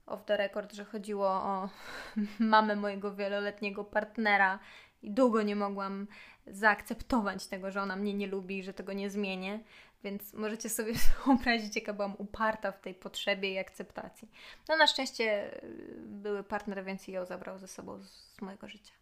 off 0.07 0.25
the 0.25 0.37
record, 0.37 0.73
że 0.73 0.85
chodziło 0.85 1.29
o 1.29 1.69
mamę 2.39 2.77
mojego 2.77 3.15
wieloletniego 3.15 3.85
partnera 3.85 4.59
i 5.03 5.11
długo 5.11 5.43
nie 5.43 5.57
mogłam 5.57 6.07
zaakceptować 6.47 7.47
tego, 7.47 7.71
że 7.71 7.83
ona 7.83 7.97
mnie 7.97 8.15
nie 8.15 8.27
lubi 8.27 8.63
że 8.63 8.75
tego 8.75 8.93
nie 8.93 9.11
zmienię. 9.11 9.61
Więc 10.05 10.33
możecie 10.33 10.69
sobie 10.69 10.93
wyobrazić, 11.27 11.77
jaka 11.77 11.93
byłam 11.93 12.15
uparta 12.19 12.73
w 12.73 12.81
tej 12.81 12.95
potrzebie 12.95 13.53
i 13.53 13.59
akceptacji. 13.59 14.29
No 14.69 14.77
na 14.77 14.87
szczęście 14.87 15.55
y, 15.65 15.95
były 15.99 16.45
partner, 16.45 16.85
więc 16.85 17.09
ją 17.09 17.25
zabrał 17.25 17.59
ze 17.59 17.69
sobą 17.69 18.03
z 18.03 18.41
mojego 18.41 18.69
życia. 18.69 18.93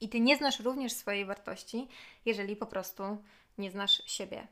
I 0.00 0.08
ty 0.08 0.20
nie 0.20 0.36
znasz 0.36 0.60
również 0.60 0.92
swojej 0.92 1.24
wartości, 1.24 1.88
jeżeli 2.24 2.56
po 2.56 2.66
prostu 2.66 3.02
nie 3.58 3.70
znasz 3.70 4.02
siebie. 4.06 4.46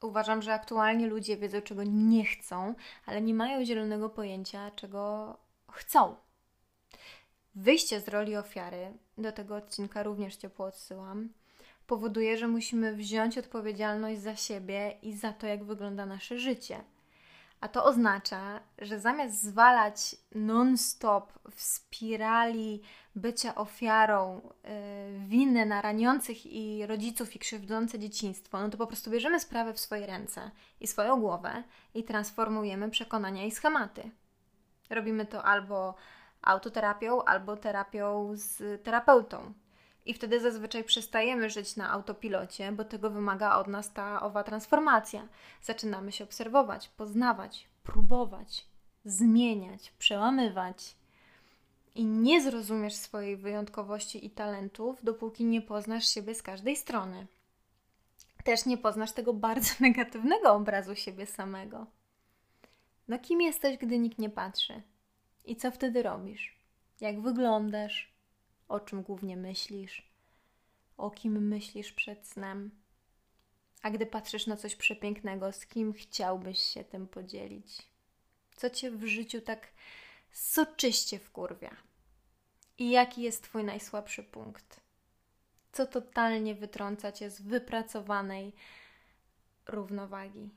Uważam, 0.00 0.42
że 0.42 0.54
aktualnie 0.54 1.06
ludzie 1.06 1.36
wiedzą, 1.36 1.60
czego 1.60 1.82
nie 1.84 2.24
chcą, 2.24 2.74
ale 3.06 3.20
nie 3.20 3.34
mają 3.34 3.64
zielonego 3.64 4.10
pojęcia, 4.10 4.70
czego 4.70 5.36
chcą. 5.72 6.16
Wyjście 7.54 8.00
z 8.00 8.08
roli 8.08 8.36
ofiary, 8.36 8.92
do 9.18 9.32
tego 9.32 9.56
odcinka 9.56 10.02
również 10.02 10.36
ciepło 10.36 10.66
odsyłam, 10.66 11.28
powoduje, 11.88 12.38
że 12.38 12.48
musimy 12.48 12.96
wziąć 12.96 13.38
odpowiedzialność 13.38 14.20
za 14.20 14.36
siebie 14.36 14.98
i 15.02 15.12
za 15.12 15.32
to, 15.32 15.46
jak 15.46 15.64
wygląda 15.64 16.06
nasze 16.06 16.38
życie. 16.38 16.84
A 17.60 17.68
to 17.68 17.84
oznacza, 17.84 18.60
że 18.78 19.00
zamiast 19.00 19.42
zwalać 19.42 20.16
non-stop 20.34 21.32
w 21.50 21.62
spirali 21.62 22.82
bycia 23.14 23.54
ofiarą 23.54 24.40
yy, 24.64 25.26
winy 25.26 25.66
na 25.66 25.82
raniących 25.82 26.46
i 26.46 26.86
rodziców 26.86 27.36
i 27.36 27.38
krzywdzące 27.38 27.98
dzieciństwo, 27.98 28.60
no 28.60 28.68
to 28.68 28.78
po 28.78 28.86
prostu 28.86 29.10
bierzemy 29.10 29.40
sprawę 29.40 29.72
w 29.72 29.80
swoje 29.80 30.06
ręce 30.06 30.50
i 30.80 30.86
swoją 30.86 31.20
głowę 31.20 31.62
i 31.94 32.04
transformujemy 32.04 32.90
przekonania 32.90 33.44
i 33.44 33.50
schematy. 33.50 34.10
Robimy 34.90 35.26
to 35.26 35.44
albo 35.44 35.94
autoterapią, 36.42 37.24
albo 37.24 37.56
terapią 37.56 38.30
z 38.34 38.82
terapeutą. 38.84 39.52
I 40.08 40.14
wtedy 40.14 40.40
zazwyczaj 40.40 40.84
przestajemy 40.84 41.50
żyć 41.50 41.76
na 41.76 41.90
autopilocie, 41.90 42.72
bo 42.72 42.84
tego 42.84 43.10
wymaga 43.10 43.56
od 43.56 43.66
nas 43.66 43.92
ta 43.92 44.22
owa 44.22 44.44
transformacja. 44.44 45.28
Zaczynamy 45.62 46.12
się 46.12 46.24
obserwować, 46.24 46.88
poznawać, 46.88 47.68
próbować, 47.82 48.66
zmieniać, 49.04 49.92
przełamywać. 49.98 50.96
I 51.94 52.04
nie 52.04 52.42
zrozumiesz 52.42 52.94
swojej 52.94 53.36
wyjątkowości 53.36 54.26
i 54.26 54.30
talentów, 54.30 55.04
dopóki 55.04 55.44
nie 55.44 55.62
poznasz 55.62 56.08
siebie 56.08 56.34
z 56.34 56.42
każdej 56.42 56.76
strony. 56.76 57.26
Też 58.44 58.66
nie 58.66 58.78
poznasz 58.78 59.12
tego 59.12 59.32
bardzo 59.32 59.70
negatywnego 59.80 60.52
obrazu 60.52 60.94
siebie 60.94 61.26
samego. 61.26 61.86
No 63.08 63.18
kim 63.18 63.40
jesteś, 63.40 63.78
gdy 63.78 63.98
nikt 63.98 64.18
nie 64.18 64.30
patrzy? 64.30 64.82
I 65.44 65.56
co 65.56 65.70
wtedy 65.70 66.02
robisz? 66.02 66.58
Jak 67.00 67.20
wyglądasz? 67.20 68.17
O 68.68 68.80
czym 68.80 69.02
głównie 69.02 69.36
myślisz? 69.36 70.08
O 70.96 71.10
kim 71.10 71.48
myślisz 71.48 71.92
przed 71.92 72.26
snem? 72.26 72.70
A 73.82 73.90
gdy 73.90 74.06
patrzysz 74.06 74.46
na 74.46 74.56
coś 74.56 74.76
przepięknego, 74.76 75.52
z 75.52 75.66
kim 75.66 75.92
chciałbyś 75.92 76.58
się 76.58 76.84
tym 76.84 77.08
podzielić? 77.08 77.82
Co 78.56 78.70
cię 78.70 78.90
w 78.90 79.06
życiu 79.06 79.40
tak 79.40 79.68
soczyście 80.32 81.18
wkurwia? 81.18 81.76
I 82.78 82.90
jaki 82.90 83.22
jest 83.22 83.42
twój 83.42 83.64
najsłabszy 83.64 84.22
punkt? 84.22 84.80
Co 85.72 85.86
totalnie 85.86 86.54
wytrąca 86.54 87.12
cię 87.12 87.30
z 87.30 87.40
wypracowanej 87.40 88.52
równowagi? 89.66 90.50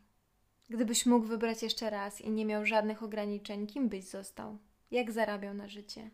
Gdybyś 0.69 1.05
mógł 1.05 1.25
wybrać 1.25 1.63
jeszcze 1.63 1.89
raz 1.89 2.21
i 2.21 2.31
nie 2.31 2.45
miał 2.45 2.65
żadnych 2.65 3.03
ograniczeń, 3.03 3.67
kim 3.67 3.89
byś 3.89 4.03
został? 4.03 4.57
Jak 4.91 5.11
zarabiał 5.11 5.53
na 5.53 5.67
życie? 5.67 6.09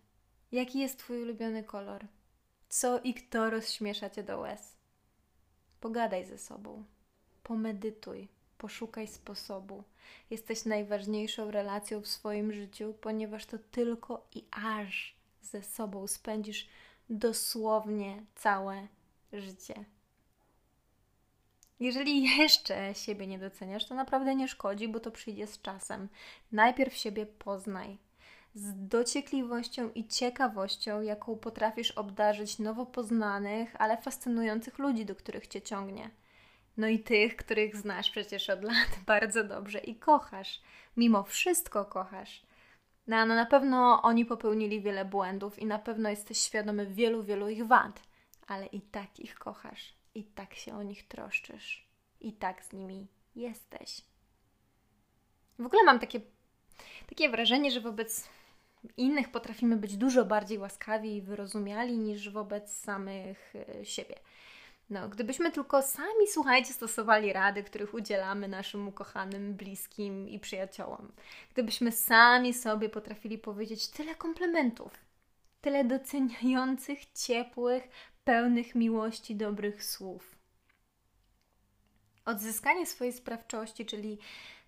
Jaki 0.52 0.80
jest 0.80 1.00
Twój 1.00 1.22
ulubiony 1.22 1.64
kolor? 1.64 2.06
Co 2.70 3.00
i 3.00 3.14
kto 3.14 3.50
rozśmiesza 3.50 4.10
Cię 4.10 4.24
do 4.24 4.40
łez? 4.40 4.76
Pogadaj 5.80 6.26
ze 6.26 6.38
sobą, 6.38 6.84
pomedytuj, 7.44 8.28
poszukaj 8.58 9.08
sposobu. 9.08 9.84
Jesteś 10.30 10.66
najważniejszą 10.66 11.52
relacją 11.52 12.02
w 12.02 12.08
swoim 12.08 12.54
życiu, 12.54 12.94
ponieważ 13.02 13.46
to 13.46 13.58
tylko 13.72 14.28
i 14.36 14.46
aż 14.52 15.16
ze 15.42 15.64
sobą 15.64 16.08
spędzisz 16.08 16.68
dosłownie 17.10 18.24
całe 18.36 18.88
życie. 19.34 19.86
Jeżeli 21.80 22.24
jeszcze 22.40 22.96
siebie 22.96 23.28
nie 23.28 23.40
doceniasz, 23.40 23.86
to 23.86 23.96
naprawdę 23.96 24.36
nie 24.36 24.48
szkodzi, 24.48 24.88
bo 24.88 25.00
to 25.00 25.12
przyjdzie 25.12 25.48
z 25.48 25.62
czasem. 25.62 26.10
Najpierw 26.52 26.94
siebie 26.96 27.26
poznaj. 27.26 27.98
Z 28.54 28.88
dociekliwością 28.88 29.92
i 29.96 30.08
ciekawością, 30.08 31.02
jaką 31.02 31.38
potrafisz 31.38 31.92
obdarzyć 31.92 32.60
nowo 32.60 32.86
poznanych, 32.86 33.76
ale 33.80 33.98
fascynujących 33.98 34.80
ludzi, 34.80 35.06
do 35.06 35.16
których 35.16 35.48
cię 35.48 35.62
ciągnie. 35.62 36.10
No 36.78 36.88
i 36.88 37.00
tych, 37.00 37.36
których 37.36 37.76
znasz 37.76 38.12
przecież 38.12 38.50
od 38.50 38.64
lat 38.64 39.00
bardzo 39.06 39.44
dobrze 39.44 39.80
i 39.80 39.96
kochasz. 39.96 40.62
Mimo 40.98 41.24
wszystko 41.24 41.86
kochasz. 41.86 42.44
No, 43.08 43.26
no 43.26 43.36
na 43.36 43.46
pewno 43.46 44.02
oni 44.02 44.26
popełnili 44.26 44.82
wiele 44.82 45.06
błędów 45.06 45.60
i 45.60 45.66
na 45.66 45.80
pewno 45.80 46.10
jesteś 46.10 46.38
świadomy 46.38 46.86
wielu, 46.86 47.24
wielu 47.24 47.50
ich 47.50 47.68
wad, 47.68 48.02
ale 48.48 48.66
i 48.66 48.82
tak 48.82 49.20
ich 49.20 49.36
kochasz, 49.36 49.94
i 50.16 50.24
tak 50.24 50.54
się 50.54 50.78
o 50.78 50.84
nich 50.84 51.08
troszczysz, 51.08 51.88
i 52.22 52.34
tak 52.34 52.64
z 52.64 52.74
nimi 52.74 53.08
jesteś. 53.36 54.02
W 55.60 55.66
ogóle 55.66 55.84
mam 55.84 56.00
takie, 56.00 56.22
takie 57.10 57.30
wrażenie, 57.30 57.72
że 57.72 57.82
wobec 57.82 58.30
innych 58.98 59.32
potrafimy 59.32 59.78
być 59.78 59.98
dużo 59.98 60.26
bardziej 60.26 60.58
łaskawi 60.58 61.16
i 61.16 61.22
wyrozumiali 61.22 61.98
niż 61.98 62.30
wobec 62.30 62.78
samych 62.78 63.54
e, 63.56 63.86
siebie. 63.86 64.16
No, 64.90 65.10
gdybyśmy 65.10 65.52
tylko 65.52 65.82
sami, 65.82 66.28
słuchajcie, 66.28 66.74
stosowali 66.74 67.34
rady, 67.34 67.64
których 67.64 67.94
udzielamy 67.94 68.48
naszym 68.48 68.88
ukochanym, 68.88 69.54
bliskim 69.54 70.30
i 70.30 70.40
przyjaciołom, 70.40 71.12
gdybyśmy 71.54 71.92
sami 71.92 72.54
sobie 72.54 72.90
potrafili 72.90 73.38
powiedzieć 73.38 73.88
tyle 73.88 74.16
komplementów, 74.16 74.92
tyle 75.62 75.84
doceniających, 75.84 77.00
ciepłych, 77.14 77.84
pełnych 78.24 78.76
miłości, 78.76 79.36
dobrych 79.36 79.84
słów. 79.84 80.36
Odzyskanie 82.26 82.86
swojej 82.86 83.14
sprawczości, 83.14 83.86
czyli 83.86 84.20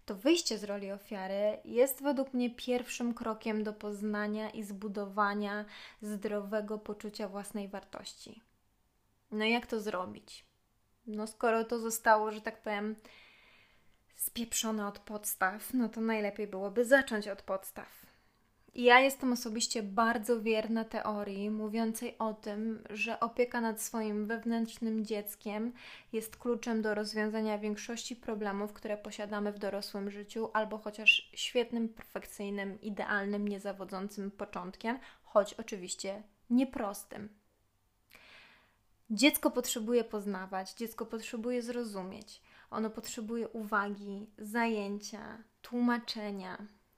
to 0.10 0.15
wyjście 0.15 0.58
z 0.58 0.63
roli 0.63 0.91
ofiary, 0.91 1.58
jest 1.65 2.04
według 2.04 2.34
mnie 2.34 2.56
pierwszym 2.56 3.13
krokiem 3.13 3.63
do 3.63 3.74
poznania 3.74 4.50
i 4.50 4.63
zbudowania 4.63 5.65
zdrowego 6.02 6.78
poczucia 6.78 7.28
własnej 7.28 7.67
wartości. 7.67 8.41
No 9.32 9.45
jak 9.45 9.67
to 9.67 9.80
zrobić? 9.80 10.45
No 11.08 11.28
skoro 11.28 11.63
to 11.63 11.80
zostało, 11.80 12.32
że 12.32 12.41
tak 12.41 12.62
powiem, 12.62 12.95
spieprzone 14.15 14.88
od 14.88 15.00
podstaw, 15.00 15.74
no 15.74 15.89
to 15.89 16.02
najlepiej 16.02 16.48
byłoby 16.48 16.86
zacząć 16.86 17.28
od 17.28 17.41
podstaw. 17.41 18.09
Ja 18.76 19.00
jestem 19.00 19.34
osobiście 19.34 19.84
bardzo 19.84 20.42
wierna 20.42 20.86
teorii 20.86 21.50
mówiącej 21.50 22.18
o 22.18 22.34
tym, 22.34 22.84
że 22.90 23.20
opieka 23.20 23.62
nad 23.62 23.82
swoim 23.82 24.28
wewnętrznym 24.28 25.06
dzieckiem 25.06 25.74
jest 26.14 26.38
kluczem 26.38 26.82
do 26.82 26.96
rozwiązania 26.96 27.58
większości 27.58 28.16
problemów, 28.16 28.74
które 28.74 28.98
posiadamy 28.98 29.52
w 29.52 29.60
dorosłym 29.60 30.12
życiu, 30.12 30.50
albo 30.54 30.78
chociaż 30.78 31.32
świetnym, 31.34 31.90
perfekcyjnym, 31.90 32.82
idealnym, 32.82 33.48
niezawodzącym 33.48 34.32
początkiem, 34.32 35.00
choć 35.24 35.54
oczywiście 35.54 36.24
nieprostym. 36.50 37.30
Dziecko 39.10 39.52
potrzebuje 39.52 40.04
poznawać, 40.04 40.74
dziecko 40.74 41.06
potrzebuje 41.06 41.62
zrozumieć. 41.62 42.42
Ono 42.72 42.90
potrzebuje 42.90 43.48
uwagi, 43.48 44.28
zajęcia, 44.38 45.38
tłumaczenia, 45.62 46.58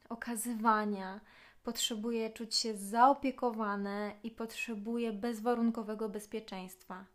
okazywania, 0.10 1.20
potrzebuje 1.64 2.30
czuć 2.30 2.56
się 2.56 2.78
zaopiekowane 2.78 4.16
i 4.24 4.32
potrzebuje 4.32 5.14
bezwarunkowego 5.14 6.10
bezpieczeństwa. 6.10 7.06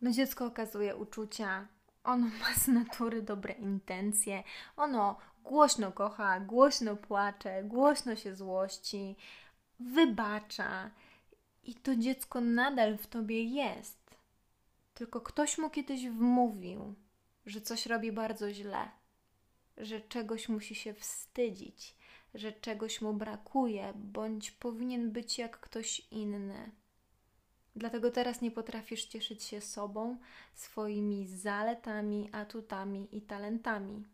No 0.00 0.10
dziecko 0.10 0.46
okazuje 0.46 0.96
uczucia, 0.96 1.68
ono 2.04 2.26
ma 2.26 2.54
z 2.54 2.68
natury 2.68 3.22
dobre 3.22 3.54
intencje, 3.54 4.42
ono 4.76 5.16
głośno 5.44 5.92
kocha, 5.92 6.40
głośno 6.40 6.96
płacze, 6.96 7.62
głośno 7.64 8.16
się 8.16 8.34
złości, 8.34 9.16
wybacza 9.80 10.90
i 11.64 11.74
to 11.74 11.96
dziecko 11.96 12.40
nadal 12.40 12.98
w 12.98 13.06
tobie 13.06 13.44
jest. 13.44 14.16
Tylko 14.94 15.20
ktoś 15.20 15.58
mu 15.58 15.70
kiedyś 15.70 16.08
wmówił, 16.08 16.94
że 17.46 17.60
coś 17.60 17.86
robi 17.86 18.12
bardzo 18.12 18.52
źle, 18.52 18.90
że 19.76 20.00
czegoś 20.00 20.48
musi 20.48 20.74
się 20.74 20.94
wstydzić, 20.94 21.96
że 22.34 22.52
czegoś 22.52 23.00
mu 23.00 23.14
brakuje, 23.14 23.92
bądź 23.96 24.50
powinien 24.50 25.12
być 25.12 25.38
jak 25.38 25.60
ktoś 25.60 26.00
inny. 26.10 26.70
Dlatego 27.76 28.10
teraz 28.10 28.40
nie 28.40 28.50
potrafisz 28.50 29.04
cieszyć 29.04 29.42
się 29.42 29.60
sobą, 29.60 30.18
swoimi 30.54 31.26
zaletami, 31.26 32.28
atutami 32.32 33.08
i 33.12 33.22
talentami. 33.22 34.04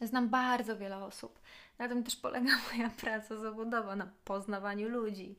Znam 0.00 0.28
bardzo 0.28 0.76
wiele 0.76 1.04
osób. 1.04 1.40
Na 1.78 1.88
tym 1.88 2.04
też 2.04 2.16
polega 2.16 2.50
moja 2.72 2.90
praca 2.90 3.36
zawodowa, 3.36 3.96
na 3.96 4.10
poznawaniu 4.24 4.88
ludzi 4.88 5.36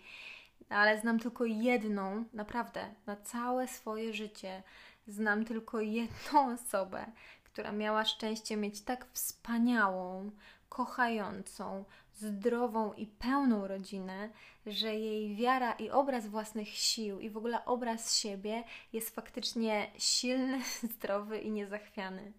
ale 0.70 1.00
znam 1.00 1.20
tylko 1.20 1.46
jedną, 1.46 2.26
naprawdę, 2.34 2.96
na 3.06 3.16
całe 3.16 3.68
swoje 3.68 4.14
życie 4.14 4.64
znam 5.08 5.46
tylko 5.46 5.82
jedną 5.82 6.54
osobę, 6.54 7.06
która 7.44 7.72
miała 7.72 8.06
szczęście 8.06 8.58
mieć 8.58 8.82
tak 8.82 9.08
wspaniałą, 9.14 10.32
kochającą, 10.76 11.86
zdrową 12.14 12.94
i 12.94 13.08
pełną 13.08 13.68
rodzinę, 13.68 14.30
że 14.66 14.96
jej 14.96 15.36
wiara 15.36 15.74
i 15.74 15.90
obraz 15.90 16.28
własnych 16.28 16.70
sił 16.70 17.20
i 17.20 17.30
w 17.30 17.38
ogóle 17.38 17.66
obraz 17.66 18.16
siebie 18.16 18.64
jest 18.94 19.16
faktycznie 19.16 19.92
silny, 19.98 20.62
zdrowy 20.94 21.40
i 21.40 21.52
niezachwiany. 21.52 22.34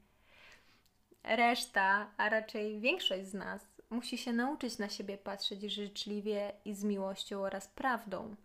Reszta, 1.24 2.10
a 2.16 2.28
raczej 2.28 2.80
większość 2.80 3.26
z 3.26 3.34
nas, 3.34 3.62
musi 3.90 4.18
się 4.18 4.32
nauczyć 4.32 4.78
na 4.78 4.88
siebie 4.88 5.18
patrzeć 5.18 5.62
życzliwie 5.62 6.52
i 6.64 6.74
z 6.74 6.84
miłością 6.84 7.40
oraz 7.42 7.68
prawdą 7.68 8.36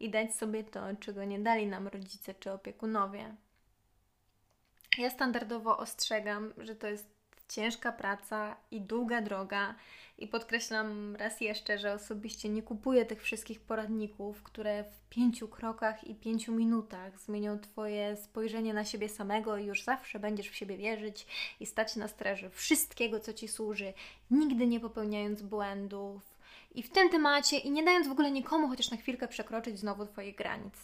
i 0.00 0.10
dać 0.10 0.34
sobie 0.34 0.64
to, 0.64 0.80
czego 1.00 1.24
nie 1.24 1.38
dali 1.38 1.66
nam 1.66 1.88
rodzice 1.88 2.34
czy 2.34 2.52
opiekunowie. 2.52 3.34
Ja 4.98 5.10
standardowo 5.10 5.78
ostrzegam, 5.78 6.52
że 6.58 6.76
to 6.76 6.86
jest 6.86 7.13
ciężka 7.54 7.92
praca 7.92 8.56
i 8.70 8.80
długa 8.80 9.22
droga. 9.22 9.74
I 10.18 10.28
podkreślam 10.28 11.16
raz 11.16 11.40
jeszcze, 11.40 11.78
że 11.78 11.92
osobiście 11.92 12.48
nie 12.48 12.62
kupuję 12.62 13.06
tych 13.06 13.22
wszystkich 13.22 13.60
poradników, 13.60 14.42
które 14.42 14.84
w 14.84 15.08
pięciu 15.08 15.48
krokach 15.48 16.04
i 16.04 16.14
pięciu 16.14 16.52
minutach 16.52 17.18
zmienią 17.18 17.58
Twoje 17.58 18.16
spojrzenie 18.16 18.74
na 18.74 18.84
siebie 18.84 19.08
samego 19.08 19.56
i 19.56 19.66
już 19.66 19.82
zawsze 19.82 20.18
będziesz 20.18 20.48
w 20.48 20.56
siebie 20.56 20.76
wierzyć 20.76 21.26
i 21.60 21.66
stać 21.66 21.96
na 21.96 22.08
straży 22.08 22.50
wszystkiego, 22.50 23.20
co 23.20 23.32
Ci 23.32 23.48
służy, 23.48 23.92
nigdy 24.30 24.66
nie 24.66 24.80
popełniając 24.80 25.42
błędów. 25.42 26.22
I 26.74 26.82
w 26.82 26.90
tym 26.90 27.10
temacie 27.10 27.58
i 27.58 27.70
nie 27.70 27.84
dając 27.84 28.08
w 28.08 28.12
ogóle 28.12 28.30
nikomu 28.30 28.68
chociaż 28.68 28.90
na 28.90 28.96
chwilkę 28.96 29.28
przekroczyć 29.28 29.78
znowu 29.78 30.06
Twoich 30.06 30.36
granic 30.36 30.74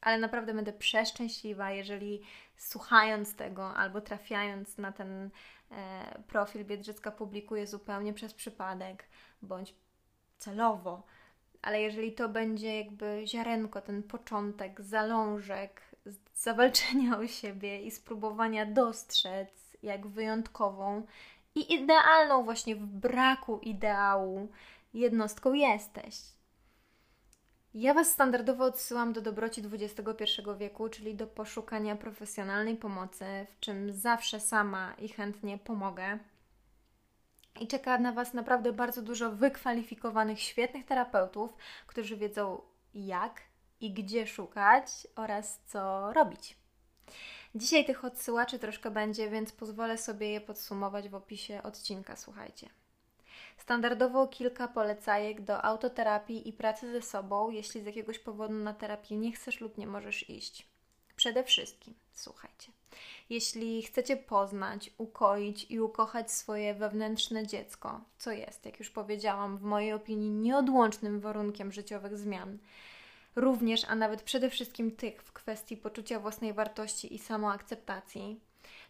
ale 0.00 0.18
naprawdę 0.18 0.54
będę 0.54 0.72
przeszczęśliwa, 0.72 1.70
jeżeli 1.70 2.22
słuchając 2.56 3.34
tego 3.34 3.74
albo 3.74 4.00
trafiając 4.00 4.78
na 4.78 4.92
ten 4.92 5.30
profil 6.26 6.64
Biedrzycka 6.64 7.10
publikuje 7.10 7.66
zupełnie 7.66 8.14
przez 8.14 8.34
przypadek 8.34 9.08
bądź 9.42 9.74
celowo, 10.38 11.02
ale 11.62 11.80
jeżeli 11.80 12.12
to 12.12 12.28
będzie 12.28 12.76
jakby 12.76 13.22
ziarenko, 13.26 13.80
ten 13.80 14.02
początek, 14.02 14.80
zalążek 14.80 15.82
zawalczenia 16.34 17.18
o 17.18 17.26
siebie 17.26 17.82
i 17.82 17.90
spróbowania 17.90 18.66
dostrzec 18.66 19.76
jak 19.82 20.06
wyjątkową 20.06 21.06
i 21.54 21.74
idealną 21.74 22.44
właśnie 22.44 22.76
w 22.76 22.86
braku 22.86 23.58
ideału 23.58 24.48
jednostką 24.94 25.52
jesteś, 25.52 26.14
ja 27.80 27.94
Was 27.94 28.10
standardowo 28.10 28.64
odsyłam 28.64 29.12
do 29.12 29.20
dobroci 29.20 29.62
XXI 29.72 30.24
wieku, 30.58 30.88
czyli 30.88 31.14
do 31.14 31.26
poszukania 31.26 31.96
profesjonalnej 31.96 32.76
pomocy, 32.76 33.24
w 33.50 33.60
czym 33.60 33.92
zawsze 33.92 34.40
sama 34.40 34.94
i 34.94 35.08
chętnie 35.08 35.58
pomogę. 35.58 36.18
I 37.60 37.66
czeka 37.66 37.98
na 37.98 38.12
Was 38.12 38.34
naprawdę 38.34 38.72
bardzo 38.72 39.02
dużo 39.02 39.30
wykwalifikowanych, 39.30 40.40
świetnych 40.40 40.86
terapeutów, 40.86 41.56
którzy 41.86 42.16
wiedzą 42.16 42.60
jak 42.94 43.40
i 43.80 43.92
gdzie 43.92 44.26
szukać 44.26 44.86
oraz 45.16 45.60
co 45.66 46.12
robić. 46.12 46.56
Dzisiaj 47.54 47.84
tych 47.84 48.04
odsyłaczy 48.04 48.58
troszkę 48.58 48.90
będzie, 48.90 49.30
więc 49.30 49.52
pozwolę 49.52 49.98
sobie 49.98 50.30
je 50.30 50.40
podsumować 50.40 51.08
w 51.08 51.14
opisie 51.14 51.62
odcinka. 51.62 52.16
Słuchajcie. 52.16 52.77
Standardowo 53.58 54.26
kilka 54.26 54.68
polecajek 54.68 55.40
do 55.40 55.64
autoterapii 55.64 56.48
i 56.48 56.52
pracy 56.52 56.92
ze 56.92 57.02
sobą, 57.02 57.50
jeśli 57.50 57.82
z 57.82 57.86
jakiegoś 57.86 58.18
powodu 58.18 58.54
na 58.54 58.74
terapię 58.74 59.16
nie 59.16 59.32
chcesz 59.32 59.60
lub 59.60 59.78
nie 59.78 59.86
możesz 59.86 60.30
iść. 60.30 60.66
Przede 61.16 61.44
wszystkim, 61.44 61.94
słuchajcie, 62.12 62.72
jeśli 63.30 63.82
chcecie 63.82 64.16
poznać, 64.16 64.90
ukoić 64.98 65.66
i 65.70 65.80
ukochać 65.80 66.32
swoje 66.32 66.74
wewnętrzne 66.74 67.46
dziecko, 67.46 68.00
co 68.18 68.32
jest, 68.32 68.66
jak 68.66 68.78
już 68.78 68.90
powiedziałam, 68.90 69.58
w 69.58 69.62
mojej 69.62 69.92
opinii 69.92 70.30
nieodłącznym 70.30 71.20
warunkiem 71.20 71.72
życiowych 71.72 72.18
zmian, 72.18 72.58
również, 73.36 73.84
a 73.88 73.94
nawet 73.94 74.22
przede 74.22 74.50
wszystkim 74.50 74.90
tych 74.90 75.22
w 75.22 75.32
kwestii 75.32 75.76
poczucia 75.76 76.20
własnej 76.20 76.52
wartości 76.52 77.14
i 77.14 77.18
samoakceptacji, 77.18 78.40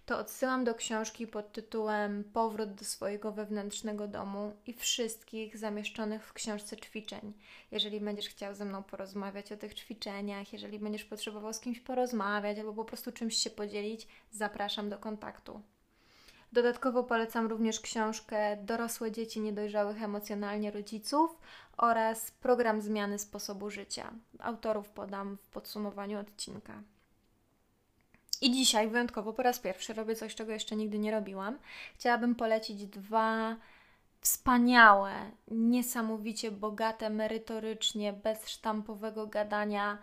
to 0.08 0.18
odsyłam 0.18 0.64
do 0.64 0.74
książki 0.74 1.26
pod 1.26 1.52
tytułem 1.52 2.24
Powrót 2.24 2.74
do 2.74 2.84
swojego 2.84 3.32
wewnętrznego 3.32 4.08
domu 4.08 4.52
i 4.66 4.72
wszystkich 4.72 5.58
zamieszczonych 5.58 6.26
w 6.26 6.32
książce 6.32 6.76
ćwiczeń. 6.76 7.32
Jeżeli 7.70 8.00
będziesz 8.00 8.28
chciał 8.28 8.54
ze 8.54 8.64
mną 8.64 8.82
porozmawiać 8.82 9.52
o 9.52 9.56
tych 9.56 9.74
ćwiczeniach, 9.74 10.52
jeżeli 10.52 10.78
będziesz 10.78 11.04
potrzebował 11.04 11.52
z 11.52 11.60
kimś 11.60 11.80
porozmawiać 11.80 12.58
albo 12.58 12.72
po 12.72 12.84
prostu 12.84 13.12
czymś 13.12 13.36
się 13.36 13.50
podzielić, 13.50 14.08
zapraszam 14.30 14.88
do 14.88 14.98
kontaktu. 14.98 15.60
Dodatkowo 16.52 17.04
polecam 17.04 17.46
również 17.46 17.80
książkę 17.80 18.56
Dorosłe 18.56 19.12
dzieci 19.12 19.40
niedojrzałych 19.40 20.02
emocjonalnie 20.02 20.70
rodziców 20.70 21.38
oraz 21.76 22.30
program 22.30 22.80
zmiany 22.80 23.18
sposobu 23.18 23.70
życia. 23.70 24.12
Autorów 24.38 24.88
podam 24.88 25.36
w 25.36 25.46
podsumowaniu 25.46 26.20
odcinka. 26.20 26.82
I 28.42 28.50
dzisiaj 28.52 28.88
wyjątkowo 28.88 29.32
po 29.32 29.42
raz 29.42 29.58
pierwszy 29.58 29.94
robię 29.94 30.14
coś, 30.14 30.34
czego 30.34 30.52
jeszcze 30.52 30.76
nigdy 30.76 30.98
nie 30.98 31.10
robiłam. 31.10 31.58
Chciałabym 31.94 32.34
polecić 32.34 32.86
dwa 32.86 33.56
wspaniałe, 34.20 35.12
niesamowicie 35.48 36.50
bogate, 36.50 37.10
merytorycznie, 37.10 38.12
bez 38.12 38.48
sztampowego 38.48 39.26
gadania, 39.26 39.98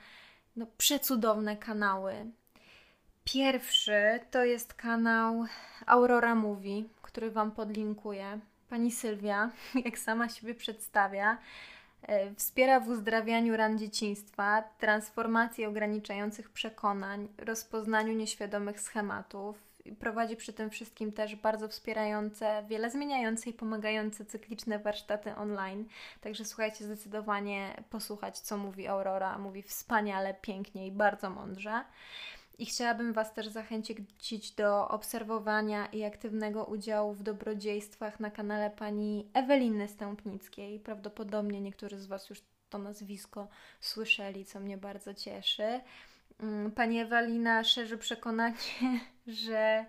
no 0.56 0.66
przecudowne 0.78 1.58
kanały. 1.58 2.32
Pierwszy 3.24 4.20
to 4.32 4.44
jest 4.44 4.74
kanał 4.74 5.46
Aurora 5.86 6.36
Mówi, 6.36 6.90
który 7.02 7.32
Wam 7.32 7.52
podlinkuję. 7.52 8.40
Pani 8.70 8.92
Sylwia, 8.92 9.52
jak 9.86 10.00
sama 10.00 10.30
siebie 10.30 10.56
przedstawia, 10.56 11.38
wspiera 12.36 12.80
w 12.80 12.90
uzdrawianiu 12.90 13.58
ran 13.58 13.78
dzieciństwa, 13.78 14.64
transformacji 14.80 15.66
ograniczających 15.66 16.50
przekonań, 16.50 17.28
rozpoznaniu 17.38 18.14
nieświadomych 18.14 18.82
schematów. 18.82 19.66
Prowadzi 20.00 20.36
przy 20.36 20.54
tym 20.54 20.70
wszystkim 20.70 21.12
też 21.12 21.36
bardzo 21.36 21.68
wspierające, 21.68 22.64
wiele 22.68 22.92
zmieniające 22.92 23.50
i 23.50 23.54
pomagające 23.54 24.26
cykliczne 24.26 24.80
warsztaty 24.80 25.36
online. 25.36 25.86
Także 26.22 26.46
słuchajcie, 26.46 26.86
zdecydowanie 26.86 27.84
posłuchać, 27.90 28.40
co 28.40 28.58
mówi 28.58 28.88
Aurora. 28.88 29.38
Mówi 29.38 29.64
wspaniale, 29.64 30.34
pięknie 30.34 30.88
i 30.88 30.92
bardzo 30.92 31.30
mądrze. 31.30 31.84
I 32.58 32.66
chciałabym 32.66 33.14
Was 33.14 33.34
też 33.34 33.48
zachęcić 33.48 34.52
do 34.52 34.88
obserwowania 34.88 35.86
i 35.86 36.04
aktywnego 36.04 36.66
udziału 36.66 37.14
w 37.14 37.24
dobrodziejstwach 37.24 38.20
na 38.20 38.32
kanale 38.32 38.70
pani 38.70 39.30
Eweliny 39.34 39.88
Stępnickiej. 39.88 40.80
Prawdopodobnie 40.80 41.62
niektórzy 41.62 41.98
z 41.98 42.06
Was 42.06 42.30
już 42.30 42.42
to 42.70 42.78
nazwisko 42.78 43.48
słyszeli, 43.80 44.46
co 44.46 44.60
mnie 44.60 44.78
bardzo 44.78 45.14
cieszy. 45.14 45.82
Mm, 46.40 46.72
pani 46.72 47.00
Ewelina 47.00 47.64
szerzy 47.64 47.98
przekonanie, 47.98 48.56
że 49.28 49.86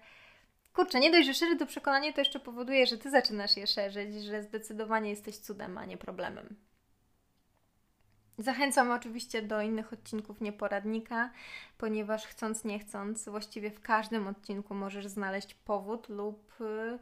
kurczę, 0.72 1.00
nie 1.00 1.10
dość, 1.10 1.26
że 1.26 1.34
szerzy 1.34 1.56
to 1.56 1.66
przekonanie, 1.66 2.12
to 2.12 2.20
jeszcze 2.20 2.40
powoduje, 2.40 2.86
że 2.86 2.98
Ty 2.98 3.10
zaczynasz 3.10 3.56
je 3.56 3.66
szerzyć, 3.66 4.24
że 4.24 4.42
zdecydowanie 4.42 5.10
jesteś 5.10 5.38
cudem, 5.38 5.78
a 5.78 5.84
nie 5.84 5.96
problemem. 5.96 6.56
Zachęcam 8.38 8.90
oczywiście 8.90 9.42
do 9.42 9.60
innych 9.62 9.92
odcinków 9.92 10.40
Nieporadnika, 10.40 11.30
ponieważ 11.78 12.26
chcąc 12.26 12.64
nie 12.64 12.78
chcąc, 12.78 13.28
właściwie 13.28 13.70
w 13.70 13.80
każdym 13.80 14.26
odcinku 14.26 14.74
możesz 14.74 15.06
znaleźć 15.06 15.54
powód 15.54 16.08
lub 16.08 16.60
y, 16.60 16.98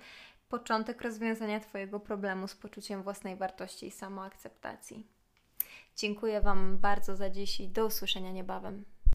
początek 0.49 1.03
rozwiązania 1.03 1.61
Twojego 1.61 2.01
problemu 2.01 2.49
z 2.49 2.55
poczuciem 2.55 3.03
własnej 3.03 3.37
wartości 3.37 3.87
i 3.87 3.91
samoakceptacji. 3.91 5.07
Dziękuję 5.97 6.41
Wam 6.41 6.79
bardzo 6.79 7.17
za 7.17 7.31
dziś 7.31 7.61
i 7.61 7.69
do 7.69 7.87
usłyszenia 7.87 8.33
niebawem. 8.33 8.85